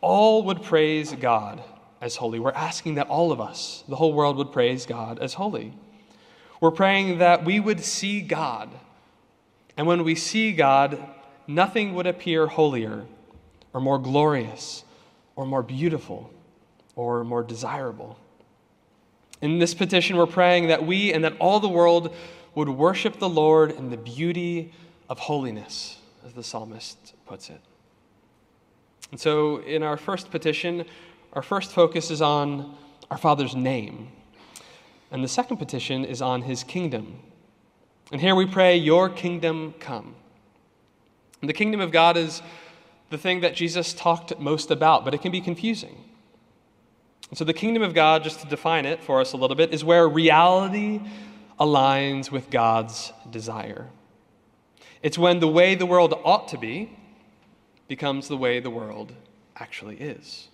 all 0.00 0.44
would 0.44 0.62
praise 0.62 1.12
God 1.12 1.62
as 2.00 2.16
holy. 2.16 2.38
We're 2.38 2.52
asking 2.52 2.94
that 2.94 3.08
all 3.08 3.32
of 3.32 3.40
us, 3.40 3.84
the 3.88 3.96
whole 3.96 4.14
world, 4.14 4.36
would 4.36 4.52
praise 4.52 4.86
God 4.86 5.18
as 5.18 5.34
holy. 5.34 5.72
We're 6.60 6.70
praying 6.70 7.18
that 7.18 7.44
we 7.44 7.58
would 7.58 7.80
see 7.80 8.20
God. 8.20 8.70
And 9.76 9.86
when 9.86 10.04
we 10.04 10.14
see 10.14 10.52
God, 10.52 11.02
nothing 11.46 11.94
would 11.94 12.06
appear 12.06 12.46
holier 12.46 13.04
or 13.72 13.80
more 13.80 13.98
glorious 13.98 14.84
or 15.36 15.46
more 15.46 15.62
beautiful 15.62 16.32
or 16.96 17.24
more 17.24 17.42
desirable. 17.42 18.18
In 19.40 19.58
this 19.58 19.74
petition, 19.74 20.16
we're 20.16 20.26
praying 20.26 20.68
that 20.68 20.84
we 20.86 21.12
and 21.12 21.24
that 21.24 21.34
all 21.38 21.60
the 21.60 21.68
world 21.68 22.14
would 22.54 22.68
worship 22.68 23.18
the 23.18 23.28
Lord 23.28 23.70
in 23.70 23.90
the 23.90 23.96
beauty 23.96 24.72
of 25.08 25.18
holiness, 25.18 25.98
as 26.26 26.34
the 26.34 26.42
psalmist 26.42 27.14
puts 27.26 27.48
it. 27.48 27.60
And 29.10 29.18
so, 29.18 29.58
in 29.62 29.82
our 29.82 29.96
first 29.96 30.30
petition, 30.30 30.84
our 31.32 31.42
first 31.42 31.72
focus 31.72 32.10
is 32.10 32.20
on 32.20 32.76
our 33.10 33.18
Father's 33.18 33.56
name. 33.56 34.08
And 35.10 35.24
the 35.24 35.28
second 35.28 35.56
petition 35.56 36.04
is 36.04 36.22
on 36.22 36.42
his 36.42 36.62
kingdom. 36.62 37.20
And 38.12 38.20
here 38.20 38.34
we 38.34 38.46
pray, 38.46 38.76
Your 38.76 39.08
kingdom 39.08 39.74
come. 39.80 40.14
The 41.42 41.52
kingdom 41.52 41.80
of 41.80 41.90
God 41.90 42.16
is 42.16 42.42
the 43.08 43.18
thing 43.18 43.40
that 43.40 43.54
Jesus 43.54 43.92
talked 43.92 44.38
most 44.38 44.70
about, 44.70 45.04
but 45.04 45.14
it 45.14 45.22
can 45.22 45.32
be 45.32 45.40
confusing. 45.40 45.96
And 47.30 47.38
so, 47.38 47.44
the 47.44 47.54
kingdom 47.54 47.82
of 47.82 47.94
God, 47.94 48.24
just 48.24 48.40
to 48.40 48.46
define 48.46 48.86
it 48.86 49.02
for 49.02 49.20
us 49.20 49.32
a 49.32 49.36
little 49.36 49.56
bit, 49.56 49.72
is 49.72 49.84
where 49.84 50.08
reality 50.08 51.00
aligns 51.58 52.30
with 52.30 52.50
God's 52.50 53.12
desire. 53.30 53.88
It's 55.02 55.16
when 55.16 55.40
the 55.40 55.48
way 55.48 55.74
the 55.74 55.86
world 55.86 56.18
ought 56.24 56.48
to 56.48 56.58
be 56.58 56.90
becomes 57.88 58.28
the 58.28 58.36
way 58.36 58.60
the 58.60 58.70
world 58.70 59.14
actually 59.56 59.96
is. 59.96 60.48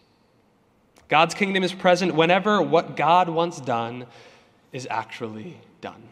God's 1.09 1.35
kingdom 1.35 1.63
is 1.63 1.73
present 1.73 2.15
whenever 2.15 2.61
what 2.61 2.97
God 2.97 3.29
wants 3.29 3.61
done 3.61 4.07
is 4.73 4.87
actually 4.91 5.57
done. 5.81 6.03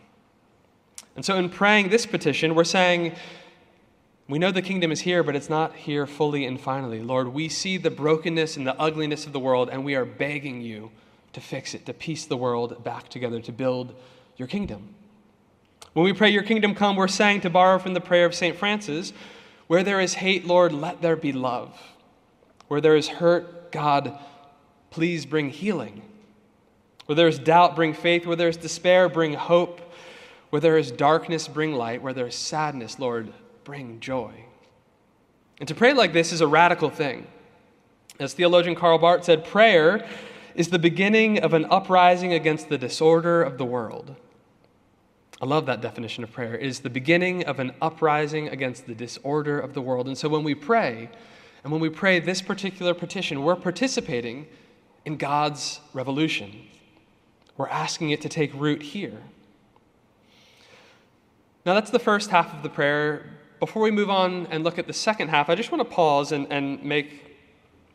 And 1.17 1.25
so, 1.25 1.37
in 1.37 1.49
praying 1.49 1.91
this 1.91 2.07
petition, 2.07 2.55
we're 2.55 2.65
saying, 2.65 3.15
we 4.29 4.39
know 4.39 4.51
the 4.51 4.63
kingdom 4.63 4.91
is 4.91 5.01
here, 5.01 5.23
but 5.23 5.37
it's 5.37 5.51
not 5.51 5.75
here 5.75 6.07
fully 6.07 6.47
and 6.47 6.59
finally. 6.59 7.01
Lord, 7.01 7.29
we 7.29 7.49
see 7.49 7.77
the 7.77 7.91
brokenness 7.91 8.57
and 8.57 8.67
the 8.67 8.79
ugliness 8.81 9.27
of 9.27 9.33
the 9.33 9.41
world, 9.41 9.69
and 9.71 9.85
we 9.85 9.95
are 9.95 10.05
begging 10.05 10.63
you 10.63 10.91
to 11.35 11.41
fix 11.41 11.75
it, 11.75 11.85
to 11.87 11.93
piece 11.93 12.25
the 12.25 12.37
world 12.37 12.83
back 12.85 13.09
together, 13.09 13.41
to 13.43 13.53
build 13.53 13.95
your 14.37 14.49
kingdom. 14.49 14.95
When 15.93 16.05
we 16.05 16.13
pray, 16.13 16.31
Your 16.31 16.43
kingdom 16.43 16.75
come, 16.75 16.97
we're 16.97 17.07
saying, 17.07 17.43
to 17.43 17.51
borrow 17.51 17.79
from 17.79 17.95
the 17.95 18.01
prayer 18.01 18.27
of 18.27 18.35
St. 18.35 18.57
Francis, 18.57 19.13
where 19.67 19.83
there 19.83 20.01
is 20.01 20.15
hate, 20.15 20.47
Lord, 20.47 20.73
let 20.73 21.03
there 21.03 21.17
be 21.17 21.33
love. 21.33 21.79
Where 22.69 22.81
there 22.81 22.97
is 22.97 23.09
hurt, 23.09 23.71
God, 23.71 24.19
please 24.91 25.27
bring 25.27 25.51
healing. 25.51 26.03
Where 27.07 27.17
there 27.17 27.29
is 27.29 27.39
doubt, 27.39 27.77
bring 27.77 27.95
faith. 27.95 28.27
Where 28.27 28.37
there 28.37 28.49
is 28.49 28.57
despair, 28.57 29.09
bring 29.09 29.35
hope. 29.35 29.81
Where 30.51 30.61
there 30.61 30.79
is 30.79 30.91
darkness, 30.91 31.47
bring 31.47 31.75
light. 31.75 32.03
Where 32.03 32.13
there 32.13 32.27
is 32.27 32.35
sadness, 32.35 32.99
Lord, 32.99 33.33
bring 33.65 34.01
joy. 34.01 34.33
And 35.59 35.69
to 35.69 35.75
pray 35.75 35.93
like 35.93 36.13
this 36.13 36.33
is 36.33 36.41
a 36.41 36.47
radical 36.47 36.91
thing. 36.91 37.27
As 38.21 38.35
theologian 38.35 38.75
Karl 38.75 38.99
Barth 38.99 39.25
said, 39.25 39.45
prayer 39.45 40.07
is 40.55 40.69
the 40.69 40.79
beginning 40.79 41.41
of 41.41 41.53
an 41.53 41.65
uprising 41.67 42.33
against 42.33 42.69
the 42.69 42.79
disorder 42.79 43.43
of 43.43 43.59
the 43.59 43.65
world. 43.65 44.15
I 45.43 45.47
love 45.47 45.67
that 45.67 45.81
definition 45.81 46.23
of 46.23 46.33
prayer. 46.33 46.55
It 46.55 46.67
is 46.67 46.81
the 46.81 46.91
beginning 46.91 47.45
of 47.45 47.59
an 47.59 47.73
uprising 47.83 48.49
against 48.49 48.87
the 48.87 48.95
disorder 48.95 49.59
of 49.59 49.75
the 49.75 49.83
world. 49.83 50.07
And 50.07 50.17
so 50.17 50.29
when 50.29 50.45
we 50.45 50.55
pray, 50.55 51.11
and 51.65 51.73
when 51.73 51.81
we 51.81 51.89
pray 51.89 52.21
this 52.21 52.41
particular 52.41 52.95
petition, 52.95 53.43
we're 53.43 53.57
participating 53.57 54.47
in 55.05 55.17
God's 55.17 55.81
revolution. 55.93 56.69
We're 57.57 57.69
asking 57.69 58.11
it 58.11 58.21
to 58.23 58.29
take 58.29 58.55
root 58.55 58.83
here. 58.83 59.19
Now, 61.67 61.75
that's 61.75 61.91
the 61.91 61.99
first 61.99 62.31
half 62.31 62.55
of 62.55 62.63
the 62.63 62.69
prayer. 62.69 63.25
Before 63.65 63.81
we 63.81 63.91
move 63.91 64.11
on 64.11 64.47
and 64.51 64.63
look 64.63 64.79
at 64.79 64.87
the 64.87 64.93
second 64.93 65.29
half, 65.29 65.49
I 65.49 65.55
just 65.55 65.73
want 65.73 65.81
to 65.81 65.89
pause 65.89 66.33
and, 66.33 66.47
and 66.53 66.85
make 66.85 67.39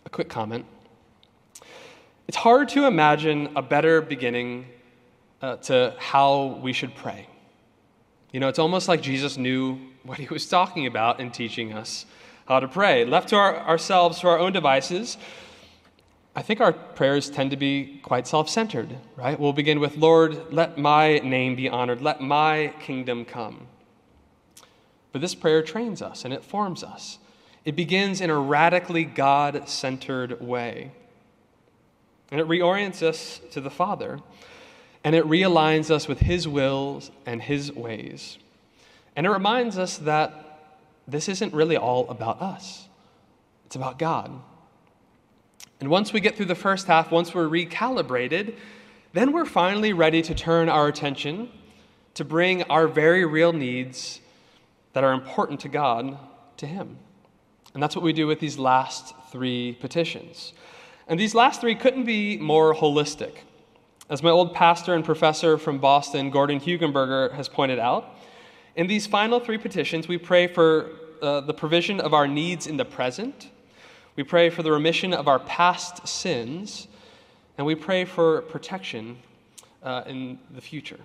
a 0.04 0.10
quick 0.10 0.28
comment. 0.28 0.66
It's 2.28 2.38
hard 2.38 2.70
to 2.70 2.88
imagine 2.88 3.52
a 3.56 3.62
better 3.62 4.02
beginning 4.02 4.66
uh, 5.44 5.58
to 5.58 5.94
how 6.00 6.60
we 6.64 6.74
should 6.74 6.96
pray. 6.96 7.28
You 8.32 8.40
know, 8.40 8.48
it's 8.48 8.58
almost 8.58 8.88
like 8.88 9.00
Jesus 9.04 9.38
knew 9.38 9.78
what 10.04 10.18
he 10.18 10.26
was 10.34 10.50
talking 10.50 10.88
about 10.88 11.20
in 11.20 11.30
teaching 11.30 11.72
us 11.72 12.08
how 12.48 12.60
to 12.60 12.68
pray. 12.68 13.06
Left 13.06 13.30
to 13.30 13.36
our, 13.36 13.56
ourselves, 13.58 14.22
to 14.22 14.28
our 14.28 14.40
own 14.40 14.52
devices, 14.52 15.20
I 16.36 16.42
think 16.42 16.62
our 16.62 16.74
prayers 16.74 17.30
tend 17.30 17.52
to 17.52 17.58
be 17.58 18.00
quite 18.02 18.26
self 18.26 18.50
centered, 18.50 18.98
right? 19.16 19.40
We'll 19.40 19.54
begin 19.54 19.80
with, 19.80 19.98
Lord, 19.98 20.52
let 20.52 20.80
my 20.80 21.20
name 21.20 21.56
be 21.56 21.70
honored, 21.70 22.02
let 22.02 22.22
my 22.22 22.74
kingdom 22.80 23.24
come. 23.24 23.68
But 25.12 25.22
this 25.22 25.36
prayer 25.36 25.62
trains 25.62 26.02
us 26.02 26.26
and 26.26 26.34
it 26.34 26.44
forms 26.44 26.84
us. 26.84 27.18
It 27.66 27.76
begins 27.76 28.22
in 28.22 28.30
a 28.30 28.40
radically 28.40 29.04
God 29.04 29.68
centered 29.68 30.42
way. 30.42 30.92
And 32.32 32.40
it 32.40 32.48
reorients 32.48 33.02
us 33.02 33.42
to 33.52 33.62
the 33.62 33.72
Father, 33.72 34.20
and 35.04 35.16
it 35.16 35.26
realigns 35.26 35.90
us 35.90 36.08
with 36.08 36.20
His 36.20 36.48
wills 36.48 37.10
and 37.26 37.42
His 37.42 37.72
ways. 37.72 38.38
And 39.16 39.26
it 39.26 39.32
reminds 39.32 39.78
us 39.78 39.98
that 39.98 40.78
this 41.08 41.28
isn't 41.28 41.54
really 41.54 41.76
all 41.76 42.08
about 42.10 42.42
us, 42.42 42.88
it's 43.66 43.76
about 43.76 43.98
God. 43.98 44.32
And 45.80 45.90
once 45.90 46.12
we 46.12 46.20
get 46.20 46.36
through 46.36 46.48
the 46.48 46.56
first 46.56 46.88
half, 46.88 47.10
once 47.10 47.34
we're 47.34 47.48
recalibrated, 47.48 48.56
then 49.14 49.32
we're 49.32 49.46
finally 49.46 49.94
ready 49.94 50.22
to 50.22 50.36
turn 50.36 50.70
our 50.70 50.88
attention 50.88 51.50
to 52.16 52.26
bring 52.26 52.64
our 52.64 52.88
very 52.88 53.26
real 53.26 53.54
needs 53.54 54.20
that 54.94 55.04
are 55.04 55.14
important 55.14 55.60
to 55.62 55.70
God 55.70 56.18
to 56.58 56.66
Him. 56.66 56.98
And 57.74 57.82
that's 57.82 57.96
what 57.96 58.04
we 58.04 58.14
do 58.14 58.28
with 58.28 58.40
these 58.40 58.58
last 58.58 59.14
three 59.32 59.78
petitions. 59.80 60.54
And 61.08 61.20
these 61.20 61.36
last 61.36 61.62
three 61.62 61.76
couldn't 61.76 62.06
be 62.06 62.38
more 62.38 62.74
holistic. 62.74 63.38
As 64.10 64.24
my 64.24 64.30
old 64.30 64.54
pastor 64.54 64.96
and 64.96 65.06
professor 65.06 65.58
from 65.58 65.78
Boston, 65.78 66.32
Gordon 66.32 66.60
Hugenberger, 66.60 67.32
has 67.34 67.48
pointed 67.48 67.80
out, 67.80 68.16
in 68.76 68.88
these 68.88 69.06
final 69.06 69.40
three 69.40 69.58
petitions, 69.58 70.08
we 70.08 70.18
pray 70.18 70.48
for 70.48 70.92
uh, 71.22 71.42
the 71.42 71.54
provision 71.54 72.00
of 72.00 72.14
our 72.14 72.28
needs 72.28 72.66
in 72.66 72.78
the 72.78 72.86
present 72.86 73.50
we 74.20 74.24
pray 74.24 74.50
for 74.50 74.64
the 74.64 74.72
remission 74.74 75.14
of 75.14 75.30
our 75.30 75.40
past 75.40 76.06
sins, 76.06 76.90
and 77.58 77.66
we 77.66 77.74
pray 77.74 78.04
for 78.04 78.42
protection 78.42 79.18
uh, 79.82 80.04
in 80.08 80.38
the 80.54 80.60
future. 80.60 81.00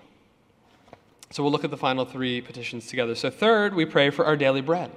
So 1.35 1.43
we'll 1.43 1.51
look 1.51 1.65
at 1.65 1.73
the 1.73 1.77
final 1.77 2.05
three 2.05 2.41
petitions 2.41 2.87
together. 2.87 3.17
So, 3.17 3.29
third, 3.29 3.75
we 3.75 3.85
pray 3.85 4.11
for 4.11 4.25
our 4.25 4.37
daily 4.37 4.61
bread. 4.61 4.93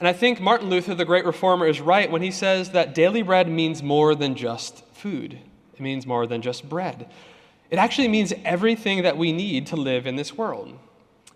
And 0.00 0.08
I 0.08 0.12
think 0.12 0.40
Martin 0.40 0.68
Luther, 0.68 0.96
the 0.96 1.04
great 1.04 1.24
reformer, 1.24 1.68
is 1.68 1.80
right 1.80 2.10
when 2.10 2.22
he 2.22 2.32
says 2.32 2.72
that 2.72 2.92
daily 2.92 3.22
bread 3.22 3.48
means 3.48 3.80
more 3.80 4.16
than 4.16 4.34
just 4.34 4.84
food, 4.86 5.38
it 5.74 5.80
means 5.80 6.08
more 6.08 6.26
than 6.26 6.42
just 6.42 6.68
bread. 6.68 7.08
It 7.70 7.78
actually 7.78 8.08
means 8.08 8.32
everything 8.44 9.04
that 9.04 9.16
we 9.16 9.30
need 9.30 9.68
to 9.68 9.76
live 9.76 10.08
in 10.08 10.16
this 10.16 10.36
world. 10.36 10.76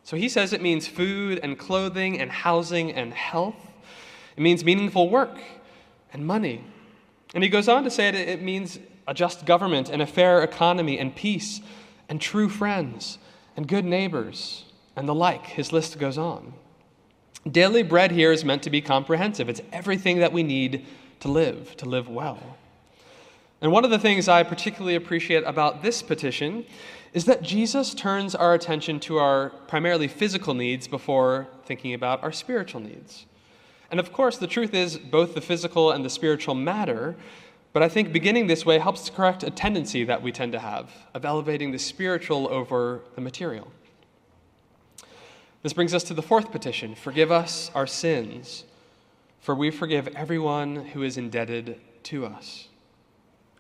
So 0.03 0.17
he 0.17 0.29
says 0.29 0.53
it 0.53 0.61
means 0.61 0.89
food 0.89 1.39
and 1.41 1.57
clothing 1.57 2.21
and 2.21 2.33
housing 2.33 2.91
and 2.91 3.15
health. 3.15 3.55
It 4.37 4.41
means 4.41 4.65
meaningful 4.65 5.11
work 5.11 5.39
and 6.13 6.27
money. 6.27 6.65
And 7.37 7.45
he 7.45 7.49
goes 7.49 7.69
on 7.69 7.85
to 7.85 7.91
say 7.91 8.11
that 8.11 8.29
it 8.33 8.43
means 8.43 8.81
a 9.07 9.15
just 9.15 9.47
government 9.47 9.91
and 9.91 10.03
a 10.03 10.07
fair 10.09 10.43
economy 10.43 10.99
and 10.99 11.15
peace 11.15 11.61
and 12.09 12.21
true 12.21 12.49
friends 12.49 13.19
and 13.57 13.67
good 13.67 13.85
neighbors 13.85 14.65
and 14.97 15.09
the 15.09 15.15
like. 15.15 15.47
His 15.47 15.73
list 15.73 15.99
goes 15.99 16.19
on. 16.19 16.53
Daily 17.51 17.83
bread 17.83 18.13
here 18.13 18.33
is 18.33 18.45
meant 18.45 18.63
to 18.63 18.71
be 18.71 18.81
comprehensive, 18.81 19.49
it's 19.49 19.63
everything 19.73 20.19
that 20.19 20.33
we 20.33 20.43
need 20.43 20.87
to 21.21 21.29
live, 21.29 21.77
to 21.79 21.87
live 21.87 22.09
well. 22.09 22.57
And 23.61 23.71
one 23.71 23.85
of 23.85 23.91
the 23.91 23.99
things 23.99 24.29
I 24.29 24.43
particularly 24.43 24.97
appreciate 24.97 25.45
about 25.45 25.83
this 25.83 26.03
petition 26.03 26.65
is 27.13 27.27
that 27.27 27.43
Jesus 27.43 27.95
turns 27.95 28.35
our 28.35 28.55
attention 28.55 28.99
to 29.01 29.19
our 29.19 29.51
primarily 29.69 30.09
physical 30.09 30.55
needs 30.55 30.89
before 30.89 31.47
thinking 31.65 31.95
about 31.95 32.23
our 32.23 32.33
spiritual 32.33 32.81
needs. 32.81 33.27
And 33.91 34.01
of 34.01 34.13
course, 34.13 34.39
the 34.39 34.47
truth 34.47 34.73
is, 34.73 34.97
both 34.97 35.35
the 35.35 35.41
physical 35.41 35.93
and 35.93 36.05
the 36.05 36.11
spiritual 36.11 36.55
matter, 36.55 37.15
But 37.73 37.83
I 37.83 37.89
think 37.89 38.13
beginning 38.13 38.47
this 38.47 38.67
way 38.67 38.79
helps 38.79 39.05
to 39.07 39.13
correct 39.13 39.43
a 39.43 39.51
tendency 39.51 40.05
that 40.05 40.23
we 40.23 40.31
tend 40.31 40.53
to 40.53 40.59
have 40.59 40.91
of 41.15 41.25
elevating 41.25 41.73
the 41.73 41.79
spiritual 41.79 42.49
over 42.49 43.01
the 43.15 43.21
material. 43.21 43.73
This 45.63 45.73
brings 45.73 45.95
us 45.95 46.03
to 46.05 46.15
the 46.15 46.23
fourth 46.23 46.51
petition 46.53 46.95
Forgive 46.95 47.33
us 47.33 47.71
our 47.75 47.87
sins, 47.87 48.65
for 49.41 49.55
we 49.55 49.71
forgive 49.71 50.09
everyone 50.09 50.87
who 50.87 51.03
is 51.03 51.17
indebted 51.17 51.81
to 52.05 52.27
us. 52.27 52.69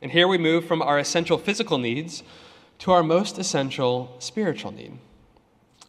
And 0.02 0.10
here 0.10 0.26
we 0.26 0.36
move 0.36 0.66
from 0.66 0.82
our 0.82 0.98
essential 0.98 1.38
physical 1.38 1.78
needs 1.78 2.22
to 2.80 2.90
our 2.90 3.04
most 3.04 3.38
essential 3.38 4.16
spiritual 4.18 4.72
need 4.72 4.98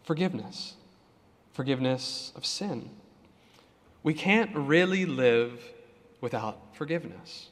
forgiveness. 0.03 0.75
Forgiveness 1.53 2.31
of 2.35 2.45
sin. 2.45 2.89
We 4.01 4.13
can't 4.13 4.55
really 4.55 5.05
live 5.05 5.61
without 6.19 6.75
forgiveness. 6.75 7.49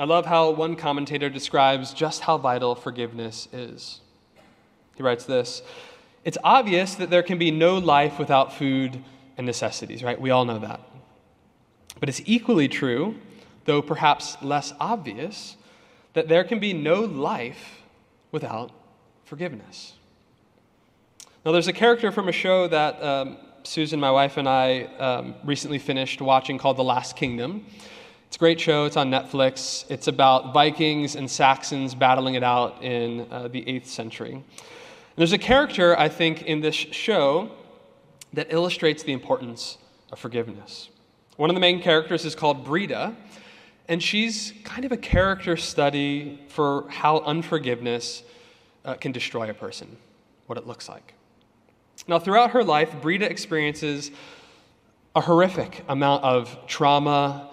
I 0.00 0.04
love 0.04 0.24
how 0.24 0.52
one 0.52 0.76
commentator 0.76 1.28
describes 1.28 1.92
just 1.92 2.22
how 2.22 2.38
vital 2.38 2.74
forgiveness 2.74 3.48
is. 3.52 4.00
He 4.96 5.02
writes 5.02 5.26
this 5.26 5.60
It's 6.24 6.38
obvious 6.42 6.94
that 6.94 7.10
there 7.10 7.22
can 7.22 7.36
be 7.36 7.50
no 7.50 7.76
life 7.76 8.18
without 8.18 8.54
food 8.54 9.04
and 9.36 9.46
necessities, 9.46 10.02
right? 10.02 10.18
We 10.18 10.30
all 10.30 10.46
know 10.46 10.58
that. 10.58 10.80
But 11.98 12.08
it's 12.08 12.22
equally 12.24 12.66
true, 12.66 13.16
though 13.66 13.82
perhaps 13.82 14.38
less 14.40 14.72
obvious, 14.80 15.56
that 16.14 16.28
there 16.28 16.44
can 16.44 16.60
be 16.60 16.72
no 16.72 17.00
life 17.02 17.82
without 18.32 18.70
forgiveness. 19.24 19.92
Now, 21.44 21.52
there's 21.52 21.68
a 21.68 21.74
character 21.74 22.10
from 22.10 22.26
a 22.26 22.32
show 22.32 22.68
that 22.68 23.02
um, 23.02 23.36
Susan, 23.64 24.00
my 24.00 24.10
wife, 24.10 24.38
and 24.38 24.48
I 24.48 24.84
um, 24.98 25.34
recently 25.44 25.78
finished 25.78 26.22
watching 26.22 26.56
called 26.56 26.78
The 26.78 26.84
Last 26.84 27.16
Kingdom. 27.16 27.66
It's 28.30 28.36
a 28.36 28.38
great 28.38 28.60
show. 28.60 28.84
It's 28.84 28.96
on 28.96 29.10
Netflix. 29.10 29.84
It's 29.90 30.06
about 30.06 30.54
Vikings 30.54 31.16
and 31.16 31.28
Saxons 31.28 31.96
battling 31.96 32.36
it 32.36 32.44
out 32.44 32.80
in 32.80 33.26
uh, 33.28 33.48
the 33.48 33.62
8th 33.62 33.86
century. 33.86 34.34
And 34.34 34.44
there's 35.16 35.32
a 35.32 35.38
character, 35.38 35.98
I 35.98 36.08
think, 36.08 36.42
in 36.42 36.60
this 36.60 36.76
show 36.76 37.50
that 38.32 38.52
illustrates 38.52 39.02
the 39.02 39.12
importance 39.12 39.78
of 40.12 40.20
forgiveness. 40.20 40.90
One 41.38 41.50
of 41.50 41.54
the 41.54 41.60
main 41.60 41.82
characters 41.82 42.24
is 42.24 42.36
called 42.36 42.64
Brida, 42.64 43.16
and 43.88 44.00
she's 44.00 44.54
kind 44.62 44.84
of 44.84 44.92
a 44.92 44.96
character 44.96 45.56
study 45.56 46.40
for 46.46 46.88
how 46.88 47.18
unforgiveness 47.22 48.22
uh, 48.84 48.94
can 48.94 49.10
destroy 49.10 49.50
a 49.50 49.54
person, 49.54 49.96
what 50.46 50.56
it 50.56 50.68
looks 50.68 50.88
like. 50.88 51.14
Now, 52.06 52.20
throughout 52.20 52.52
her 52.52 52.62
life, 52.62 52.94
Brida 53.02 53.28
experiences 53.28 54.12
a 55.16 55.20
horrific 55.20 55.84
amount 55.88 56.22
of 56.22 56.56
trauma 56.68 57.49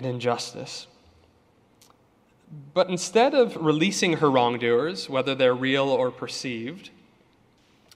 and 0.00 0.14
injustice. 0.14 0.86
But 2.72 2.88
instead 2.88 3.34
of 3.34 3.54
releasing 3.56 4.14
her 4.14 4.30
wrongdoers, 4.30 5.10
whether 5.10 5.34
they're 5.34 5.54
real 5.54 5.90
or 5.90 6.10
perceived, 6.10 6.88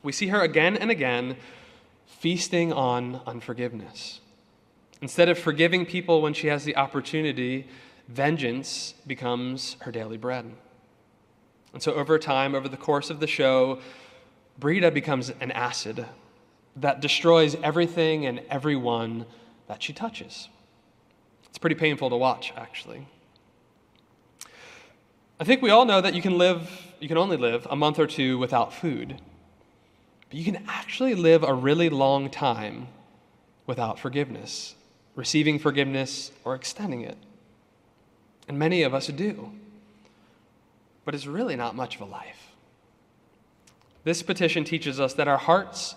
we 0.03 0.13
see 0.13 0.27
her 0.27 0.43
again 0.43 0.77
and 0.77 0.91
again 0.91 1.39
feasting 2.07 2.75
on 2.75 3.23
unforgiveness. 3.27 4.21
Instead 5.01 5.31
of 5.31 5.39
forgiving 5.39 5.87
people 5.87 6.21
when 6.21 6.35
she 6.35 6.49
has 6.49 6.65
the 6.65 6.77
opportunity, 6.77 7.67
vengeance 8.07 8.93
becomes 9.07 9.77
her 9.81 9.91
daily 9.91 10.19
bread. 10.19 10.53
And 11.73 11.83
so, 11.83 11.95
over 11.95 12.19
time, 12.19 12.55
over 12.55 12.69
the 12.69 12.77
course 12.77 13.09
of 13.09 13.19
the 13.19 13.27
show, 13.27 13.81
Brida 14.59 14.91
becomes 14.91 15.31
an 15.41 15.53
acid 15.53 16.05
that 16.77 17.01
destroys 17.01 17.57
everything 17.63 18.27
and 18.27 18.43
everyone 18.51 19.25
that 19.69 19.83
she 19.83 19.95
touches. 19.95 20.49
It's 21.55 21.59
pretty 21.61 21.77
painful 21.77 22.11
to 22.11 22.17
watch, 22.17 22.53
actually. 22.57 23.07
I 25.39 25.45
think 25.45 25.63
we 25.63 25.71
all 25.71 25.85
know 25.85 26.01
that 26.01 26.13
you 26.13 26.21
can 26.21 26.37
live, 26.37 26.69
you 26.99 27.07
can 27.07 27.17
only 27.17 27.37
live 27.37 27.65
a 27.71 27.77
month 27.77 28.01
or 28.01 28.09
two 28.09 28.39
without 28.39 28.75
food. 28.75 29.21
But 30.29 30.37
you 30.37 30.45
can 30.45 30.65
actually 30.67 31.15
live 31.15 31.45
a 31.45 31.55
really 31.55 31.89
long 31.89 32.29
time 32.29 32.89
without 33.69 34.01
forgiveness, 34.01 34.75
receiving 35.15 35.61
forgiveness 35.61 36.33
or 36.43 36.57
extending 36.57 37.03
it. 37.03 37.17
And 38.49 38.59
many 38.59 38.83
of 38.83 38.93
us 38.93 39.07
do. 39.07 39.53
But 41.05 41.15
it's 41.15 41.27
really 41.27 41.55
not 41.55 41.77
much 41.77 41.95
of 41.95 42.01
a 42.01 42.07
life. 42.07 42.51
This 44.03 44.25
petition 44.25 44.65
teaches 44.65 44.99
us 44.99 45.15
that 45.15 45.29
our 45.29 45.39
hearts 45.39 45.95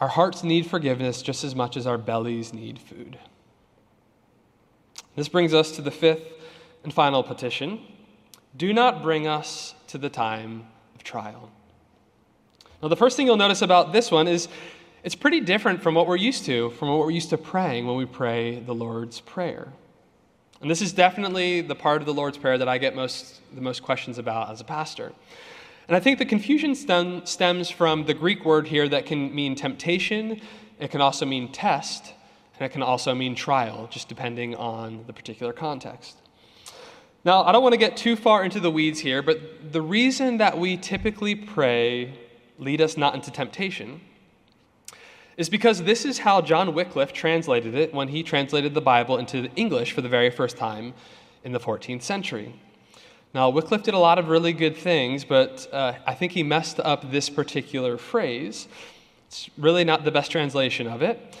our 0.00 0.08
hearts 0.08 0.42
need 0.42 0.66
forgiveness 0.66 1.22
just 1.22 1.44
as 1.44 1.54
much 1.54 1.76
as 1.76 1.86
our 1.86 1.98
bellies 1.98 2.52
need 2.52 2.80
food. 2.80 3.16
This 5.16 5.28
brings 5.28 5.54
us 5.54 5.72
to 5.72 5.82
the 5.82 5.90
fifth 5.90 6.32
and 6.84 6.92
final 6.92 7.22
petition 7.22 7.80
do 8.56 8.72
not 8.72 9.02
bring 9.02 9.26
us 9.26 9.74
to 9.88 9.98
the 9.98 10.08
time 10.08 10.66
of 10.94 11.02
trial. 11.02 11.50
Now, 12.82 12.88
the 12.88 12.96
first 12.96 13.16
thing 13.16 13.26
you'll 13.26 13.36
notice 13.36 13.62
about 13.62 13.92
this 13.92 14.10
one 14.10 14.28
is 14.28 14.48
it's 15.04 15.14
pretty 15.14 15.40
different 15.40 15.82
from 15.82 15.94
what 15.94 16.06
we're 16.06 16.16
used 16.16 16.44
to, 16.46 16.70
from 16.70 16.88
what 16.88 16.98
we're 16.98 17.10
used 17.10 17.30
to 17.30 17.38
praying 17.38 17.86
when 17.86 17.96
we 17.96 18.06
pray 18.06 18.60
the 18.60 18.74
Lord's 18.74 19.20
Prayer. 19.20 19.72
And 20.60 20.70
this 20.70 20.80
is 20.80 20.92
definitely 20.92 21.60
the 21.60 21.74
part 21.74 22.00
of 22.00 22.06
the 22.06 22.14
Lord's 22.14 22.38
Prayer 22.38 22.56
that 22.58 22.68
I 22.68 22.78
get 22.78 22.96
most, 22.96 23.40
the 23.54 23.60
most 23.60 23.82
questions 23.82 24.18
about 24.18 24.50
as 24.50 24.60
a 24.60 24.64
pastor. 24.64 25.12
And 25.86 25.96
I 25.96 26.00
think 26.00 26.18
the 26.18 26.24
confusion 26.24 26.74
stem, 26.74 27.24
stems 27.26 27.70
from 27.70 28.06
the 28.06 28.14
Greek 28.14 28.44
word 28.44 28.68
here 28.68 28.88
that 28.88 29.06
can 29.06 29.34
mean 29.34 29.54
temptation, 29.54 30.40
it 30.78 30.90
can 30.90 31.00
also 31.00 31.24
mean 31.26 31.52
test, 31.52 32.14
and 32.58 32.66
it 32.66 32.72
can 32.72 32.82
also 32.82 33.14
mean 33.14 33.34
trial, 33.34 33.86
just 33.90 34.08
depending 34.08 34.54
on 34.54 35.04
the 35.06 35.12
particular 35.12 35.52
context. 35.52 36.16
Now, 37.24 37.42
I 37.42 37.52
don't 37.52 37.62
want 37.62 37.72
to 37.72 37.78
get 37.78 37.96
too 37.96 38.16
far 38.16 38.44
into 38.44 38.60
the 38.60 38.70
weeds 38.70 39.00
here, 39.00 39.20
but 39.20 39.72
the 39.72 39.82
reason 39.82 40.38
that 40.38 40.58
we 40.58 40.76
typically 40.76 41.34
pray, 41.34 42.14
lead 42.58 42.80
us 42.80 42.96
not 42.96 43.14
into 43.14 43.30
temptation, 43.30 44.00
is 45.36 45.50
because 45.50 45.82
this 45.82 46.04
is 46.04 46.18
how 46.18 46.40
John 46.40 46.72
Wycliffe 46.72 47.12
translated 47.12 47.74
it 47.74 47.92
when 47.92 48.08
he 48.08 48.22
translated 48.22 48.74
the 48.74 48.80
Bible 48.80 49.18
into 49.18 49.50
English 49.56 49.92
for 49.92 50.00
the 50.00 50.08
very 50.08 50.30
first 50.30 50.56
time 50.56 50.94
in 51.44 51.52
the 51.52 51.60
14th 51.60 52.02
century. 52.02 52.54
Now, 53.34 53.50
Wycliffe 53.50 53.82
did 53.82 53.92
a 53.92 53.98
lot 53.98 54.18
of 54.18 54.28
really 54.28 54.54
good 54.54 54.76
things, 54.76 55.24
but 55.24 55.68
uh, 55.72 55.94
I 56.06 56.14
think 56.14 56.32
he 56.32 56.42
messed 56.42 56.80
up 56.80 57.10
this 57.10 57.28
particular 57.28 57.98
phrase. 57.98 58.66
It's 59.26 59.50
really 59.58 59.84
not 59.84 60.04
the 60.04 60.10
best 60.10 60.30
translation 60.30 60.86
of 60.86 61.02
it 61.02 61.36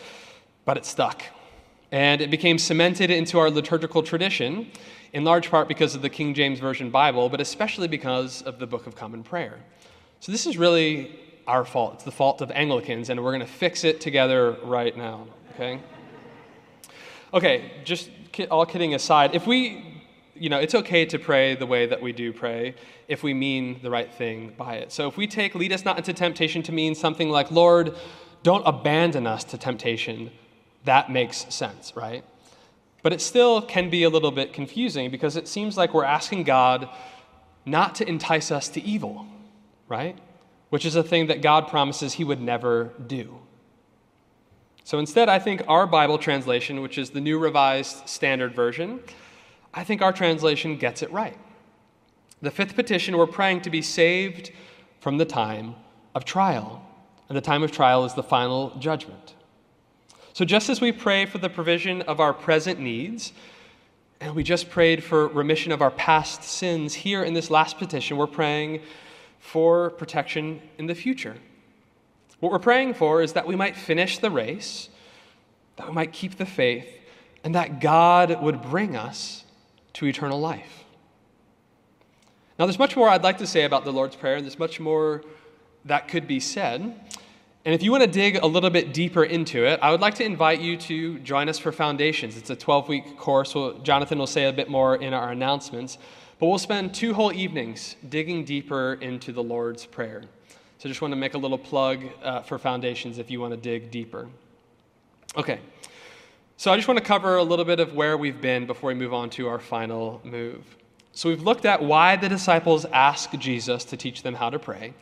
but 0.66 0.76
it 0.76 0.84
stuck. 0.84 1.22
And 1.90 2.20
it 2.20 2.30
became 2.30 2.58
cemented 2.58 3.10
into 3.10 3.38
our 3.38 3.48
liturgical 3.50 4.02
tradition, 4.02 4.70
in 5.14 5.24
large 5.24 5.50
part 5.50 5.68
because 5.68 5.94
of 5.94 6.02
the 6.02 6.10
King 6.10 6.34
James 6.34 6.58
Version 6.58 6.90
Bible, 6.90 7.30
but 7.30 7.40
especially 7.40 7.88
because 7.88 8.42
of 8.42 8.58
the 8.58 8.66
Book 8.66 8.86
of 8.86 8.94
Common 8.94 9.22
Prayer. 9.22 9.60
So 10.20 10.30
this 10.32 10.44
is 10.46 10.58
really 10.58 11.18
our 11.46 11.64
fault. 11.64 11.94
It's 11.94 12.04
the 12.04 12.10
fault 12.10 12.42
of 12.42 12.50
Anglicans, 12.50 13.08
and 13.08 13.22
we're 13.22 13.30
going 13.30 13.40
to 13.40 13.46
fix 13.46 13.84
it 13.84 14.00
together 14.00 14.56
right 14.64 14.94
now, 14.96 15.28
okay? 15.54 15.80
Okay, 17.32 17.70
just 17.84 18.10
all 18.50 18.66
kidding 18.66 18.94
aside, 18.94 19.34
if 19.34 19.46
we, 19.46 20.02
you 20.34 20.48
know, 20.48 20.58
it's 20.58 20.74
okay 20.74 21.06
to 21.06 21.18
pray 21.18 21.54
the 21.54 21.66
way 21.66 21.86
that 21.86 22.02
we 22.02 22.12
do 22.12 22.32
pray 22.32 22.74
if 23.08 23.22
we 23.22 23.32
mean 23.32 23.78
the 23.82 23.90
right 23.90 24.12
thing 24.12 24.52
by 24.56 24.74
it. 24.74 24.90
So 24.90 25.06
if 25.06 25.16
we 25.16 25.26
take 25.26 25.54
lead 25.54 25.72
us 25.72 25.84
not 25.84 25.96
into 25.96 26.12
temptation 26.12 26.62
to 26.64 26.72
mean 26.72 26.94
something 26.94 27.30
like, 27.30 27.50
Lord, 27.50 27.94
don't 28.42 28.62
abandon 28.66 29.26
us 29.26 29.44
to 29.44 29.58
temptation, 29.58 30.30
that 30.86 31.10
makes 31.10 31.52
sense, 31.54 31.94
right? 31.94 32.24
But 33.02 33.12
it 33.12 33.20
still 33.20 33.62
can 33.62 33.90
be 33.90 34.02
a 34.02 34.10
little 34.10 34.32
bit 34.32 34.52
confusing 34.52 35.10
because 35.10 35.36
it 35.36 35.46
seems 35.46 35.76
like 35.76 35.94
we're 35.94 36.04
asking 36.04 36.42
God 36.44 36.88
not 37.64 37.94
to 37.96 38.08
entice 38.08 38.50
us 38.50 38.68
to 38.70 38.82
evil, 38.82 39.26
right? 39.88 40.18
Which 40.70 40.84
is 40.84 40.96
a 40.96 41.02
thing 41.02 41.26
that 41.28 41.42
God 41.42 41.68
promises 41.68 42.14
He 42.14 42.24
would 42.24 42.40
never 42.40 42.92
do. 43.06 43.38
So 44.82 44.98
instead, 44.98 45.28
I 45.28 45.38
think 45.38 45.62
our 45.68 45.86
Bible 45.86 46.18
translation, 46.18 46.80
which 46.80 46.96
is 46.96 47.10
the 47.10 47.20
New 47.20 47.38
Revised 47.38 48.08
Standard 48.08 48.54
Version, 48.54 49.00
I 49.74 49.84
think 49.84 50.00
our 50.00 50.12
translation 50.12 50.76
gets 50.76 51.02
it 51.02 51.10
right. 51.12 51.36
The 52.42 52.50
fifth 52.50 52.74
petition, 52.74 53.16
we're 53.16 53.26
praying 53.26 53.62
to 53.62 53.70
be 53.70 53.82
saved 53.82 54.52
from 55.00 55.18
the 55.18 55.24
time 55.24 55.74
of 56.14 56.24
trial. 56.24 56.84
And 57.28 57.36
the 57.36 57.42
time 57.42 57.62
of 57.62 57.72
trial 57.72 58.04
is 58.04 58.14
the 58.14 58.22
final 58.22 58.76
judgment. 58.78 59.35
So, 60.36 60.44
just 60.44 60.68
as 60.68 60.82
we 60.82 60.92
pray 60.92 61.24
for 61.24 61.38
the 61.38 61.48
provision 61.48 62.02
of 62.02 62.20
our 62.20 62.34
present 62.34 62.78
needs, 62.78 63.32
and 64.20 64.34
we 64.34 64.42
just 64.42 64.68
prayed 64.68 65.02
for 65.02 65.28
remission 65.28 65.72
of 65.72 65.80
our 65.80 65.90
past 65.90 66.42
sins, 66.42 66.92
here 66.92 67.24
in 67.24 67.32
this 67.32 67.50
last 67.50 67.78
petition, 67.78 68.18
we're 68.18 68.26
praying 68.26 68.82
for 69.38 69.88
protection 69.88 70.60
in 70.76 70.88
the 70.88 70.94
future. 70.94 71.36
What 72.40 72.52
we're 72.52 72.58
praying 72.58 72.92
for 72.92 73.22
is 73.22 73.32
that 73.32 73.46
we 73.46 73.56
might 73.56 73.76
finish 73.76 74.18
the 74.18 74.30
race, 74.30 74.90
that 75.76 75.88
we 75.88 75.94
might 75.94 76.12
keep 76.12 76.36
the 76.36 76.44
faith, 76.44 76.86
and 77.42 77.54
that 77.54 77.80
God 77.80 78.42
would 78.42 78.60
bring 78.60 78.94
us 78.94 79.42
to 79.94 80.04
eternal 80.04 80.38
life. 80.38 80.84
Now, 82.58 82.66
there's 82.66 82.78
much 82.78 82.94
more 82.94 83.08
I'd 83.08 83.24
like 83.24 83.38
to 83.38 83.46
say 83.46 83.64
about 83.64 83.86
the 83.86 83.90
Lord's 83.90 84.16
Prayer, 84.16 84.36
and 84.36 84.44
there's 84.44 84.58
much 84.58 84.80
more 84.80 85.24
that 85.86 86.08
could 86.08 86.26
be 86.28 86.40
said. 86.40 86.94
And 87.66 87.74
if 87.74 87.82
you 87.82 87.90
want 87.90 88.04
to 88.04 88.08
dig 88.08 88.36
a 88.36 88.46
little 88.46 88.70
bit 88.70 88.94
deeper 88.94 89.24
into 89.24 89.66
it, 89.66 89.80
I 89.82 89.90
would 89.90 90.00
like 90.00 90.14
to 90.14 90.24
invite 90.24 90.60
you 90.60 90.76
to 90.76 91.18
join 91.18 91.48
us 91.48 91.58
for 91.58 91.72
Foundations. 91.72 92.36
It's 92.36 92.48
a 92.48 92.54
12 92.54 92.88
week 92.88 93.18
course. 93.18 93.56
Well, 93.56 93.72
Jonathan 93.80 94.18
will 94.18 94.28
say 94.28 94.44
a 94.44 94.52
bit 94.52 94.70
more 94.70 94.94
in 94.94 95.12
our 95.12 95.32
announcements. 95.32 95.98
But 96.38 96.46
we'll 96.46 96.58
spend 96.58 96.94
two 96.94 97.12
whole 97.12 97.32
evenings 97.32 97.96
digging 98.08 98.44
deeper 98.44 98.94
into 99.00 99.32
the 99.32 99.42
Lord's 99.42 99.84
Prayer. 99.84 100.22
So 100.78 100.88
just 100.88 101.02
want 101.02 101.10
to 101.10 101.16
make 101.16 101.34
a 101.34 101.38
little 101.38 101.58
plug 101.58 102.04
uh, 102.22 102.42
for 102.42 102.56
Foundations 102.56 103.18
if 103.18 103.32
you 103.32 103.40
want 103.40 103.52
to 103.52 103.56
dig 103.56 103.90
deeper. 103.90 104.28
Okay. 105.36 105.58
So 106.58 106.72
I 106.72 106.76
just 106.76 106.86
want 106.86 106.98
to 106.98 107.04
cover 107.04 107.34
a 107.34 107.42
little 107.42 107.64
bit 107.64 107.80
of 107.80 107.94
where 107.94 108.16
we've 108.16 108.40
been 108.40 108.66
before 108.66 108.88
we 108.88 108.94
move 108.94 109.12
on 109.12 109.28
to 109.30 109.48
our 109.48 109.58
final 109.58 110.20
move. 110.22 110.62
So 111.10 111.30
we've 111.30 111.42
looked 111.42 111.64
at 111.64 111.82
why 111.82 112.14
the 112.14 112.28
disciples 112.28 112.84
ask 112.92 113.32
Jesus 113.32 113.84
to 113.86 113.96
teach 113.96 114.22
them 114.22 114.34
how 114.34 114.50
to 114.50 114.58
pray. 114.60 114.94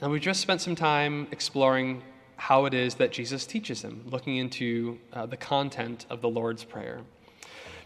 And 0.00 0.10
we've 0.10 0.22
just 0.22 0.40
spent 0.40 0.62
some 0.62 0.74
time 0.74 1.26
exploring 1.30 2.02
how 2.36 2.64
it 2.64 2.72
is 2.72 2.94
that 2.94 3.12
Jesus 3.12 3.44
teaches 3.44 3.82
them, 3.82 4.02
looking 4.06 4.38
into 4.38 4.98
uh, 5.12 5.26
the 5.26 5.36
content 5.36 6.06
of 6.08 6.22
the 6.22 6.28
Lord's 6.28 6.64
Prayer. 6.64 7.00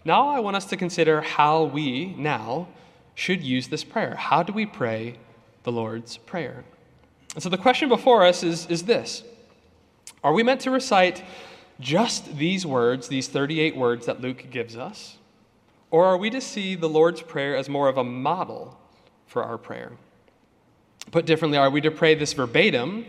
Now, 0.05 0.29
I 0.29 0.39
want 0.39 0.55
us 0.55 0.65
to 0.67 0.77
consider 0.77 1.23
how 1.23 1.65
we 1.65 2.15
now 2.15 2.69
should 3.17 3.43
use 3.43 3.67
this 3.67 3.83
prayer. 3.83 4.15
How 4.15 4.45
do 4.45 4.53
we 4.53 4.65
pray 4.65 5.19
the 5.65 5.73
Lord's 5.73 6.17
Prayer? 6.19 6.65
And 7.35 7.43
so 7.43 7.49
the 7.49 7.59
question 7.59 7.89
before 7.89 8.25
us 8.25 8.45
is, 8.45 8.67
is 8.67 8.85
this 8.85 9.25
Are 10.23 10.33
we 10.33 10.45
meant 10.45 10.61
to 10.63 10.71
recite 10.71 11.25
just 11.81 12.37
these 12.37 12.65
words, 12.65 13.09
these 13.09 13.27
38 13.27 13.77
words 13.77 14.07
that 14.07 14.21
Luke 14.21 14.47
gives 14.53 14.77
us? 14.77 15.19
Or 15.91 16.05
are 16.05 16.17
we 16.17 16.31
to 16.31 16.41
see 16.41 16.77
the 16.77 16.89
Lord's 16.89 17.23
Prayer 17.23 17.57
as 17.57 17.69
more 17.69 17.89
of 17.89 17.99
a 17.99 18.05
model 18.05 18.79
for 19.27 19.43
our 19.43 19.59
prayer? 19.59 19.93
Put 21.11 21.27
differently, 21.27 21.59
are 21.59 21.71
we 21.71 21.81
to 21.83 21.91
pray 21.91 22.15
this 22.15 22.33
verbatim, 22.33 23.07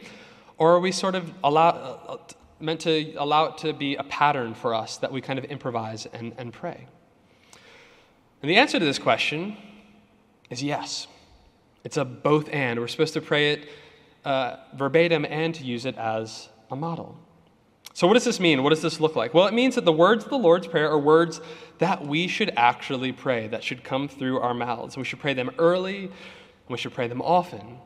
or 0.58 0.74
are 0.76 0.80
we 0.80 0.92
sort 0.92 1.16
of 1.16 1.32
allow, 1.44 2.20
meant 2.60 2.82
to 2.82 3.14
allow 3.16 3.46
it 3.46 3.58
to 3.60 3.74
be 3.74 3.96
a 3.96 4.04
pattern 4.04 4.54
for 4.54 4.74
us 4.74 4.98
that 4.98 5.12
we 5.12 5.22
kind 5.22 5.40
of 5.40 5.46
improvise 5.46 6.06
and, 6.08 6.34
and 6.38 6.54
pray? 6.54 6.88
And 8.42 8.50
the 8.50 8.58
answer 8.58 8.78
to 8.78 8.86
this 8.86 9.00
question 9.00 9.58
is 10.50 10.62
yes. 10.62 11.08
It's 11.84 11.98
a 11.98 12.06
both 12.06 12.50
and. 12.50 12.80
We're 12.80 12.88
supposed 12.88 13.14
to 13.14 13.22
pray 13.22 13.54
it 13.54 13.70
uh, 14.26 14.58
verbatim 14.76 15.26
and 15.26 15.54
to 15.56 15.64
use 15.64 15.86
it 15.86 15.98
as 15.98 16.50
a 16.72 16.76
model. 16.76 17.18
So, 17.94 18.08
what 18.08 18.16
does 18.16 18.26
this 18.26 18.40
mean? 18.40 18.62
What 18.62 18.72
does 18.72 18.82
this 18.82 19.00
look 19.00 19.16
like? 19.16 19.34
Well, 19.34 19.48
it 19.48 19.54
means 19.54 19.76
that 19.76 19.86
the 19.86 19.92
words 19.92 20.26
of 20.26 20.30
the 20.30 20.38
Lord's 20.38 20.68
Prayer 20.68 20.90
are 20.90 21.00
words 21.00 21.40
that 21.78 22.06
we 22.06 22.28
should 22.28 22.52
actually 22.58 23.14
pray, 23.14 23.48
that 23.48 23.64
should 23.64 23.84
come 23.84 24.08
through 24.08 24.40
our 24.40 24.54
mouths. 24.54 24.98
We 24.98 25.06
should 25.06 25.20
pray 25.20 25.34
them 25.34 25.52
early, 25.60 26.12
we 26.70 26.78
should 26.78 26.94
pray 26.94 27.08
them 27.08 27.22
often. 27.22 27.80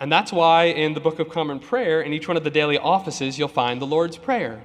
And 0.00 0.10
that's 0.10 0.32
why 0.32 0.64
in 0.64 0.94
the 0.94 1.00
Book 1.00 1.18
of 1.18 1.28
Common 1.28 1.60
Prayer, 1.60 2.02
in 2.02 2.12
each 2.12 2.28
one 2.28 2.36
of 2.36 2.44
the 2.44 2.50
daily 2.50 2.78
offices, 2.78 3.38
you'll 3.38 3.48
find 3.48 3.80
the 3.80 3.86
Lord's 3.86 4.16
Prayer. 4.16 4.62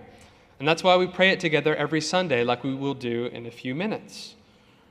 And 0.59 0.67
that's 0.67 0.83
why 0.83 0.97
we 0.97 1.07
pray 1.07 1.29
it 1.29 1.39
together 1.39 1.75
every 1.75 2.01
Sunday, 2.01 2.43
like 2.43 2.63
we 2.63 2.73
will 2.73 2.93
do 2.93 3.25
in 3.27 3.45
a 3.45 3.51
few 3.51 3.73
minutes. 3.73 4.35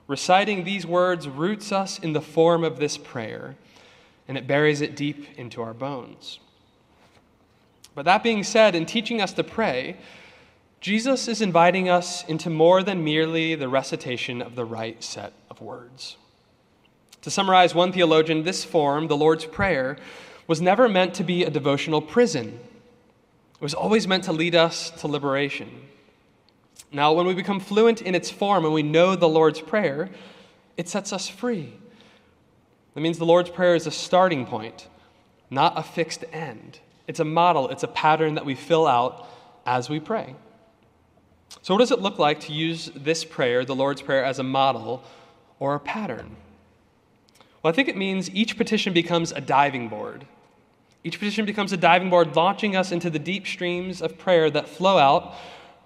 Reciting 0.07 0.64
these 0.64 0.87
words 0.87 1.29
roots 1.29 1.71
us 1.71 1.99
in 1.99 2.14
the 2.14 2.23
form 2.23 2.64
of 2.64 2.79
this 2.79 2.97
prayer, 2.97 3.57
and 4.27 4.38
it 4.38 4.47
buries 4.47 4.81
it 4.81 4.97
deep 4.97 5.27
into 5.38 5.61
our 5.61 5.75
bones. 5.75 6.38
But 7.94 8.07
that 8.07 8.23
being 8.23 8.42
said, 8.42 8.75
in 8.75 8.87
teaching 8.87 9.21
us 9.21 9.35
to 9.35 9.44
pray, 9.44 9.99
Jesus 10.81 11.29
is 11.29 11.42
inviting 11.42 11.88
us 11.88 12.25
into 12.27 12.49
more 12.49 12.83
than 12.83 13.05
merely 13.05 13.55
the 13.55 13.68
recitation 13.68 14.40
of 14.40 14.55
the 14.55 14.64
right 14.64 15.03
set 15.03 15.33
of 15.51 15.61
words. 15.61 16.16
To 17.22 17.31
summarize 17.31 17.74
one 17.74 17.92
theologian, 17.92 18.44
this 18.44 18.64
form, 18.64 19.09
the 19.09 19.16
Lord's 19.16 19.44
Prayer, 19.44 19.96
was 20.46 20.61
never 20.61 20.88
meant 20.88 21.14
to 21.14 21.24
be 21.24 21.44
a 21.44 21.50
devotional 21.50 22.00
prison. 22.00 22.61
It 23.54 23.61
was 23.61 23.74
always 23.74 24.07
meant 24.07 24.24
to 24.24 24.33
lead 24.33 24.54
us 24.54 24.90
to 25.00 25.09
liberation. 25.09 25.88
Now, 26.90 27.12
when 27.12 27.26
we 27.26 27.35
become 27.35 27.61
fluent 27.61 28.00
in 28.00 28.14
its 28.14 28.31
form 28.31 28.64
and 28.64 28.72
we 28.72 28.83
know 28.83 29.14
the 29.14 29.28
Lord's 29.28 29.61
Prayer, 29.61 30.09
it 30.76 30.88
sets 30.88 31.12
us 31.12 31.28
free. 31.28 31.74
That 32.94 33.00
means 33.00 33.18
the 33.18 33.26
Lord's 33.26 33.50
Prayer 33.50 33.74
is 33.74 33.87
a 33.87 33.90
starting 33.90 34.46
point, 34.46 34.88
not 35.50 35.78
a 35.78 35.83
fixed 35.83 36.24
end. 36.33 36.78
It's 37.07 37.20
a 37.20 37.24
model, 37.24 37.68
it's 37.68 37.83
a 37.83 37.88
pattern 37.88 38.35
that 38.35 38.44
we 38.44 38.54
fill 38.54 38.87
out 38.87 39.28
as 39.66 39.90
we 39.90 40.00
pray. 40.00 40.35
So, 41.62 41.74
what 41.74 41.81
does 41.81 41.90
it 41.90 42.00
look 42.00 42.18
like 42.18 42.40
to 42.40 42.52
use 42.52 42.90
this 42.94 43.24
prayer, 43.24 43.64
the 43.64 43.74
Lord's 43.74 44.02
Prayer, 44.02 44.24
as 44.24 44.38
a 44.38 44.42
model 44.42 45.02
or 45.59 45.74
a 45.74 45.81
pattern? 45.81 46.37
Well, 47.62 47.73
I 47.73 47.75
think 47.75 47.88
it 47.88 47.97
means 47.97 48.31
each 48.31 48.57
petition 48.57 48.92
becomes 48.92 49.33
a 49.33 49.40
diving 49.40 49.88
board. 49.88 50.27
Each 51.05 51.18
petition 51.18 51.44
becomes 51.44 51.73
a 51.73 51.77
diving 51.77 52.11
board, 52.11 52.37
launching 52.37 52.77
us 52.77 52.92
into 52.92 53.11
the 53.11 53.18
deep 53.18 53.47
streams 53.47 54.03
of 54.03 54.18
prayer 54.18 54.51
that 54.51 54.68
flow 54.68 54.99
out 54.99 55.35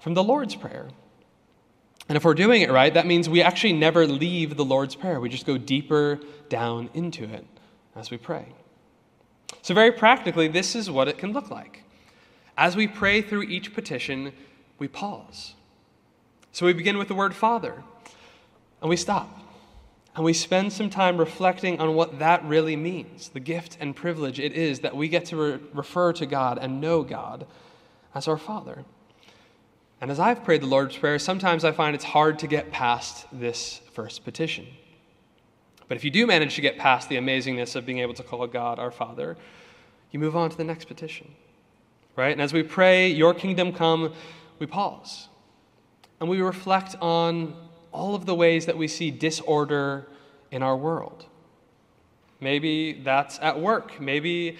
from 0.01 0.15
the 0.15 0.23
Lord's 0.23 0.55
Prayer. 0.55 0.89
And 2.09 2.17
if 2.17 2.25
we're 2.25 2.35
doing 2.35 2.63
it 2.63 2.71
right, 2.71 2.93
that 2.93 3.07
means 3.07 3.29
we 3.29 3.43
actually 3.43 3.73
never 3.73 4.07
leave 4.07 4.57
the 4.57 4.65
Lord's 4.65 4.95
Prayer. 4.95 5.21
We 5.21 5.29
just 5.29 5.47
go 5.47 5.57
deeper 5.57 6.21
down 6.49 6.91
into 6.93 7.25
it 7.25 7.47
as 7.95 8.11
we 8.11 8.17
pray. 8.17 8.47
So, 9.63 9.75
very 9.75 9.93
practically, 9.93 10.49
this 10.49 10.75
is 10.75 10.91
what 10.91 11.09
it 11.09 11.19
can 11.19 11.33
look 11.33 11.51
like. 11.51 11.85
As 12.57 12.75
we 12.75 12.89
pray 12.89 13.23
through 13.23 13.43
each 13.43 13.75
petition, 13.75 14.33
we 14.79 14.89
pause. 14.89 15.55
So, 16.51 16.67
we 16.67 16.73
begin 16.73 16.99
with 16.99 17.09
the 17.09 17.15
word 17.15 17.35
Father, 17.35 17.83
and 18.81 18.91
we 18.91 18.97
stop. 18.97 19.42
And 20.15 20.25
we 20.25 20.35
spend 20.35 20.73
some 20.73 20.91
time 20.91 21.17
reflecting 21.17 21.81
on 21.81 21.95
what 21.95 22.19
that 22.19 22.45
really 22.45 22.77
means 22.77 23.31
the 23.31 23.41
gift 23.41 23.79
and 23.81 23.97
privilege 23.97 24.39
it 24.39 24.53
is 24.53 24.81
that 24.81 24.95
we 24.95 25.09
get 25.09 25.25
to 25.27 25.37
re- 25.37 25.61
refer 25.73 26.13
to 26.15 26.27
God 26.27 26.59
and 26.59 26.81
know 26.81 27.03
God 27.03 27.47
as 28.15 28.29
our 28.29 28.37
Father. 28.37 28.85
And 30.03 30.11
as 30.11 30.19
I've 30.19 30.45
prayed 30.45 30.63
the 30.63 30.67
Lord's 30.67 30.97
Prayer, 30.97 31.19
sometimes 31.19 31.65
I 31.65 31.73
find 31.73 31.95
it's 31.95 32.05
hard 32.05 32.39
to 32.41 32.47
get 32.47 32.73
past 32.73 33.27
this 33.33 33.81
first 33.93 34.25
petition. 34.25 34.67
But 35.89 35.97
if 35.97 36.05
you 36.05 36.11
do 36.11 36.27
manage 36.27 36.57
to 36.57 36.61
get 36.61 36.77
past 36.77 37.09
the 37.09 37.17
amazingness 37.17 37.77
of 37.77 37.87
being 37.87 38.01
able 38.01 38.15
to 38.15 38.23
call 38.23 38.47
God 38.47 38.79
our 38.79 38.91
Father, 38.91 39.37
you 40.11 40.19
move 40.19 40.37
on 40.37 40.51
to 40.51 40.57
the 40.57 40.65
next 40.65 40.87
petition. 40.87 41.35
Right? 42.17 42.33
And 42.33 42.43
as 42.43 42.53
we 42.53 42.63
pray, 42.63 43.09
Your 43.09 43.33
kingdom 43.33 43.73
come, 43.73 44.13
we 44.59 44.67
pause. 44.67 45.29
And 46.21 46.29
we 46.29 46.41
reflect 46.43 46.97
on 47.01 47.55
all 47.93 48.15
of 48.15 48.27
the 48.27 48.35
ways 48.35 48.67
that 48.67 48.77
we 48.77 48.89
see 48.89 49.11
disorder 49.11 50.09
in 50.51 50.63
our 50.63 50.77
world. 50.77 51.27
Maybe 52.41 52.95
that's 52.95 53.39
at 53.41 53.61
work. 53.61 54.01
Maybe 54.01 54.59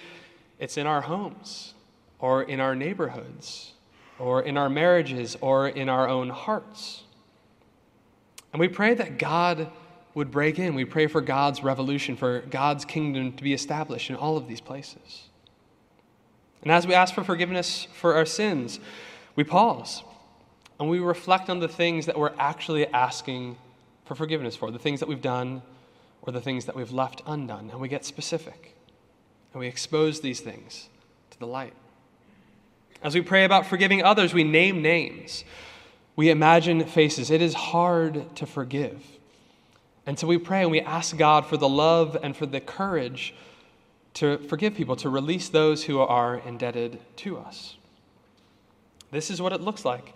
it's 0.59 0.77
in 0.77 0.87
our 0.87 1.01
homes 1.01 1.73
or 2.19 2.43
in 2.43 2.59
our 2.59 2.75
neighborhoods 2.75 3.73
or 4.19 4.41
in 4.41 4.57
our 4.57 4.69
marriages 4.69 5.35
or 5.41 5.67
in 5.67 5.89
our 5.89 6.07
own 6.07 6.29
hearts. 6.29 7.03
And 8.53 8.59
we 8.59 8.67
pray 8.67 8.93
that 8.93 9.17
God 9.17 9.69
would 10.13 10.31
break 10.31 10.59
in. 10.59 10.75
We 10.75 10.85
pray 10.85 11.07
for 11.07 11.21
God's 11.21 11.63
revolution, 11.63 12.15
for 12.15 12.41
God's 12.41 12.85
kingdom 12.85 13.33
to 13.33 13.43
be 13.43 13.53
established 13.53 14.09
in 14.09 14.15
all 14.15 14.37
of 14.37 14.47
these 14.47 14.61
places. 14.61 15.23
And 16.61 16.71
as 16.71 16.87
we 16.87 16.93
ask 16.93 17.13
for 17.13 17.23
forgiveness 17.23 17.87
for 17.93 18.13
our 18.13 18.25
sins, 18.25 18.79
we 19.35 19.43
pause 19.43 20.03
and 20.79 20.89
we 20.89 20.99
reflect 20.99 21.49
on 21.49 21.59
the 21.59 21.67
things 21.67 22.05
that 22.07 22.17
we're 22.17 22.33
actually 22.37 22.87
asking 22.87 23.57
for 24.05 24.15
forgiveness 24.15 24.55
for, 24.55 24.71
the 24.71 24.79
things 24.79 24.99
that 24.99 25.09
we've 25.09 25.21
done 25.21 25.61
or 26.21 26.33
the 26.33 26.41
things 26.41 26.65
that 26.65 26.75
we've 26.75 26.91
left 26.91 27.21
undone. 27.25 27.69
And 27.69 27.79
we 27.79 27.87
get 27.87 28.05
specific 28.05 28.75
and 29.53 29.59
we 29.59 29.67
expose 29.67 30.21
these 30.21 30.39
things 30.39 30.89
to 31.31 31.39
the 31.39 31.47
light. 31.47 31.73
As 33.01 33.13
we 33.15 33.21
pray 33.21 33.43
about 33.43 33.65
forgiving 33.65 34.01
others, 34.01 34.33
we 34.33 34.43
name 34.43 34.81
names. 34.81 35.43
We 36.15 36.29
imagine 36.29 36.85
faces. 36.85 37.29
It 37.29 37.41
is 37.41 37.53
hard 37.53 38.35
to 38.37 38.45
forgive. 38.45 39.03
And 40.05 40.17
so 40.17 40.27
we 40.27 40.37
pray 40.37 40.61
and 40.61 40.71
we 40.71 40.81
ask 40.81 41.17
God 41.17 41.45
for 41.45 41.57
the 41.57 41.69
love 41.69 42.17
and 42.21 42.35
for 42.35 42.45
the 42.45 42.59
courage 42.59 43.35
to 44.15 44.37
forgive 44.37 44.75
people, 44.75 44.95
to 44.97 45.09
release 45.09 45.49
those 45.49 45.83
who 45.85 45.99
are 45.99 46.37
indebted 46.37 46.99
to 47.17 47.37
us. 47.37 47.77
This 49.11 49.29
is 49.29 49.41
what 49.41 49.53
it 49.53 49.61
looks 49.61 49.85
like 49.85 50.13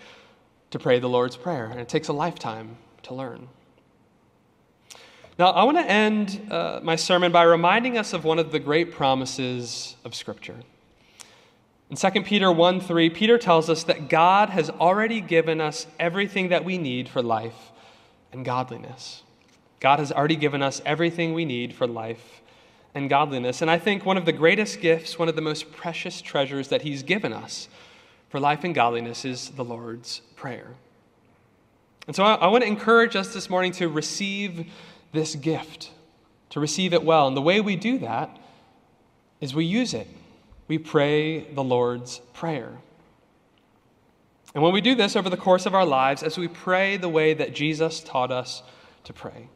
to 0.71 0.79
pray 0.79 0.99
the 0.99 1.09
Lord's 1.09 1.37
Prayer, 1.37 1.65
and 1.65 1.79
it 1.79 1.87
takes 1.87 2.07
a 2.07 2.13
lifetime 2.13 2.77
to 3.03 3.13
learn. 3.13 3.47
Now, 5.39 5.51
I 5.51 5.63
want 5.63 5.77
to 5.77 5.85
end 5.85 6.51
uh, 6.51 6.79
my 6.81 6.95
sermon 6.95 7.31
by 7.31 7.43
reminding 7.43 7.97
us 7.97 8.13
of 8.13 8.23
one 8.23 8.39
of 8.39 8.51
the 8.51 8.59
great 8.59 8.91
promises 8.91 9.95
of 10.03 10.15
Scripture. 10.15 10.57
In 11.89 11.95
2 11.95 12.23
Peter 12.23 12.51
1 12.51 12.81
3, 12.81 13.09
Peter 13.11 13.37
tells 13.37 13.69
us 13.69 13.83
that 13.83 14.09
God 14.09 14.49
has 14.49 14.69
already 14.69 15.21
given 15.21 15.61
us 15.61 15.87
everything 15.99 16.49
that 16.49 16.65
we 16.65 16.77
need 16.77 17.07
for 17.07 17.21
life 17.21 17.71
and 18.33 18.43
godliness. 18.43 19.23
God 19.79 19.99
has 19.99 20.11
already 20.11 20.35
given 20.35 20.61
us 20.61 20.81
everything 20.85 21.33
we 21.33 21.45
need 21.45 21.73
for 21.73 21.87
life 21.87 22.41
and 22.95 23.09
godliness. 23.09 23.61
And 23.61 23.69
I 23.69 23.77
think 23.77 24.05
one 24.05 24.17
of 24.17 24.25
the 24.25 24.33
greatest 24.33 24.81
gifts, 24.81 25.19
one 25.19 25.29
of 25.29 25.35
the 25.35 25.41
most 25.41 25.71
precious 25.71 26.19
treasures 26.19 26.69
that 26.69 26.81
He's 26.81 27.03
given 27.03 27.31
us 27.31 27.69
for 28.29 28.39
life 28.39 28.63
and 28.63 28.75
godliness 28.75 29.25
is 29.25 29.49
the 29.51 29.63
Lord's 29.63 30.21
Prayer. 30.35 30.67
And 32.07 32.15
so 32.15 32.23
I, 32.23 32.35
I 32.35 32.47
want 32.47 32.63
to 32.63 32.67
encourage 32.67 33.15
us 33.15 33.33
this 33.33 33.49
morning 33.49 33.71
to 33.73 33.87
receive 33.87 34.71
this 35.11 35.35
gift, 35.35 35.91
to 36.51 36.59
receive 36.59 36.93
it 36.93 37.03
well. 37.03 37.27
And 37.27 37.35
the 37.35 37.41
way 37.41 37.61
we 37.61 37.75
do 37.75 37.99
that 37.99 38.37
is 39.41 39.53
we 39.53 39.65
use 39.65 39.93
it. 39.93 40.07
we 40.67 40.77
pray 40.77 41.41
the 41.53 41.63
Lord's 41.63 42.19
Prayer. 42.33 42.73
And 44.53 44.63
when 44.63 44.73
we 44.73 44.81
do 44.81 44.95
this 44.95 45.15
over 45.15 45.29
the 45.29 45.37
course 45.37 45.65
of 45.65 45.75
our 45.75 45.85
lives, 45.85 46.23
as 46.23 46.37
we 46.37 46.47
pray 46.47 46.97
the 46.97 47.09
way 47.09 47.33
that 47.33 47.53
Jesus 47.53 47.99
taught 47.99 48.31
us 48.31 48.63
to 49.03 49.13
pray, 49.13 49.49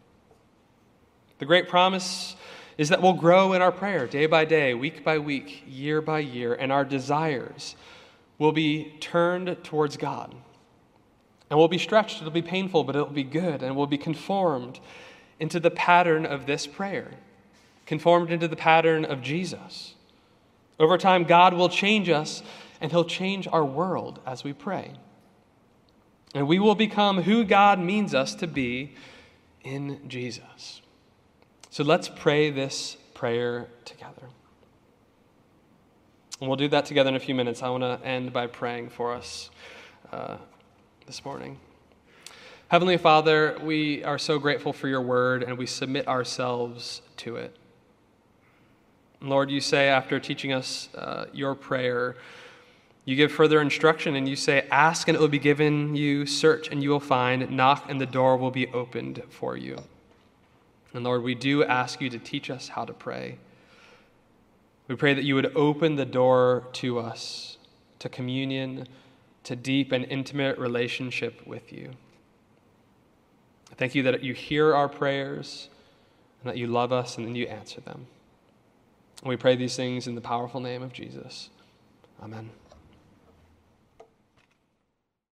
the 1.39 1.45
great 1.45 1.67
promise 1.67 2.35
is 2.77 2.89
that 2.89 3.01
we'll 3.01 3.13
grow 3.13 3.53
in 3.53 3.61
our 3.61 3.71
prayer 3.71 4.07
day 4.07 4.25
by 4.25 4.45
day, 4.45 4.73
week 4.73 5.03
by 5.03 5.17
week, 5.17 5.63
year 5.67 6.01
by 6.01 6.19
year, 6.19 6.53
and 6.53 6.71
our 6.71 6.85
desires 6.85 7.75
will 8.41 8.51
be 8.51 8.95
turned 8.99 9.55
towards 9.63 9.97
God. 9.97 10.33
And 11.47 11.59
we'll 11.59 11.67
be 11.67 11.77
stretched, 11.77 12.21
it'll 12.21 12.31
be 12.31 12.41
painful, 12.41 12.83
but 12.83 12.95
it'll 12.95 13.09
be 13.09 13.21
good, 13.21 13.61
and 13.61 13.75
we'll 13.75 13.85
be 13.85 13.99
conformed 13.99 14.79
into 15.39 15.59
the 15.59 15.69
pattern 15.69 16.25
of 16.25 16.47
this 16.47 16.65
prayer, 16.65 17.11
conformed 17.85 18.31
into 18.31 18.47
the 18.47 18.55
pattern 18.55 19.05
of 19.05 19.21
Jesus. 19.21 19.93
Over 20.79 20.97
time, 20.97 21.25
God 21.25 21.53
will 21.53 21.69
change 21.69 22.09
us, 22.09 22.41
and 22.81 22.91
He'll 22.91 23.05
change 23.05 23.47
our 23.47 23.63
world 23.63 24.19
as 24.25 24.43
we 24.43 24.53
pray. 24.53 24.93
And 26.33 26.47
we 26.47 26.57
will 26.57 26.73
become 26.73 27.21
who 27.21 27.43
God 27.43 27.77
means 27.77 28.15
us 28.15 28.33
to 28.35 28.47
be 28.47 28.95
in 29.63 30.09
Jesus. 30.09 30.81
So 31.69 31.83
let's 31.83 32.09
pray 32.09 32.49
this 32.49 32.97
prayer 33.13 33.67
together. 33.85 34.29
And 36.41 36.49
we'll 36.49 36.57
do 36.57 36.67
that 36.69 36.85
together 36.85 37.09
in 37.09 37.15
a 37.15 37.19
few 37.19 37.35
minutes. 37.35 37.61
I 37.61 37.69
want 37.69 37.83
to 37.83 37.99
end 38.03 38.33
by 38.33 38.47
praying 38.47 38.89
for 38.89 39.13
us 39.13 39.51
uh, 40.11 40.37
this 41.05 41.23
morning. 41.23 41.59
Heavenly 42.67 42.97
Father, 42.97 43.59
we 43.61 44.03
are 44.03 44.17
so 44.17 44.39
grateful 44.39 44.73
for 44.73 44.87
your 44.87 45.03
word 45.03 45.43
and 45.43 45.55
we 45.55 45.67
submit 45.67 46.07
ourselves 46.07 47.03
to 47.17 47.35
it. 47.35 47.55
Lord, 49.21 49.51
you 49.51 49.61
say 49.61 49.87
after 49.87 50.19
teaching 50.19 50.51
us 50.51 50.89
uh, 50.95 51.25
your 51.31 51.53
prayer, 51.53 52.15
you 53.05 53.15
give 53.15 53.31
further 53.31 53.61
instruction 53.61 54.15
and 54.15 54.27
you 54.27 54.35
say, 54.35 54.67
Ask 54.71 55.07
and 55.07 55.15
it 55.15 55.21
will 55.21 55.27
be 55.27 55.37
given 55.37 55.95
you, 55.95 56.25
search 56.25 56.69
and 56.69 56.81
you 56.81 56.89
will 56.89 56.99
find, 56.99 57.51
knock 57.51 57.85
and 57.87 58.01
the 58.01 58.07
door 58.07 58.35
will 58.35 58.49
be 58.49 58.65
opened 58.69 59.21
for 59.29 59.55
you. 59.55 59.77
And 60.91 61.03
Lord, 61.03 61.21
we 61.21 61.35
do 61.35 61.63
ask 61.63 62.01
you 62.01 62.09
to 62.09 62.17
teach 62.17 62.49
us 62.49 62.69
how 62.69 62.85
to 62.85 62.93
pray. 62.93 63.37
We 64.91 64.97
pray 64.97 65.13
that 65.13 65.23
you 65.23 65.35
would 65.35 65.55
open 65.55 65.95
the 65.95 66.03
door 66.03 66.67
to 66.73 66.99
us, 66.99 67.55
to 67.99 68.09
communion, 68.09 68.89
to 69.45 69.55
deep 69.55 69.93
and 69.93 70.03
intimate 70.03 70.57
relationship 70.57 71.47
with 71.47 71.71
you. 71.71 71.91
I 73.71 73.75
thank 73.75 73.95
you 73.95 74.03
that 74.03 74.21
you 74.21 74.33
hear 74.33 74.75
our 74.75 74.89
prayers 74.89 75.69
and 76.43 76.49
that 76.49 76.57
you 76.57 76.67
love 76.67 76.91
us 76.91 77.17
and 77.17 77.25
then 77.25 77.35
you 77.35 77.45
answer 77.45 77.79
them. 77.79 78.05
We 79.23 79.37
pray 79.37 79.55
these 79.55 79.77
things 79.77 80.07
in 80.07 80.15
the 80.15 80.19
powerful 80.19 80.59
name 80.59 80.83
of 80.83 80.91
Jesus. 80.91 81.49
Amen. 82.21 82.49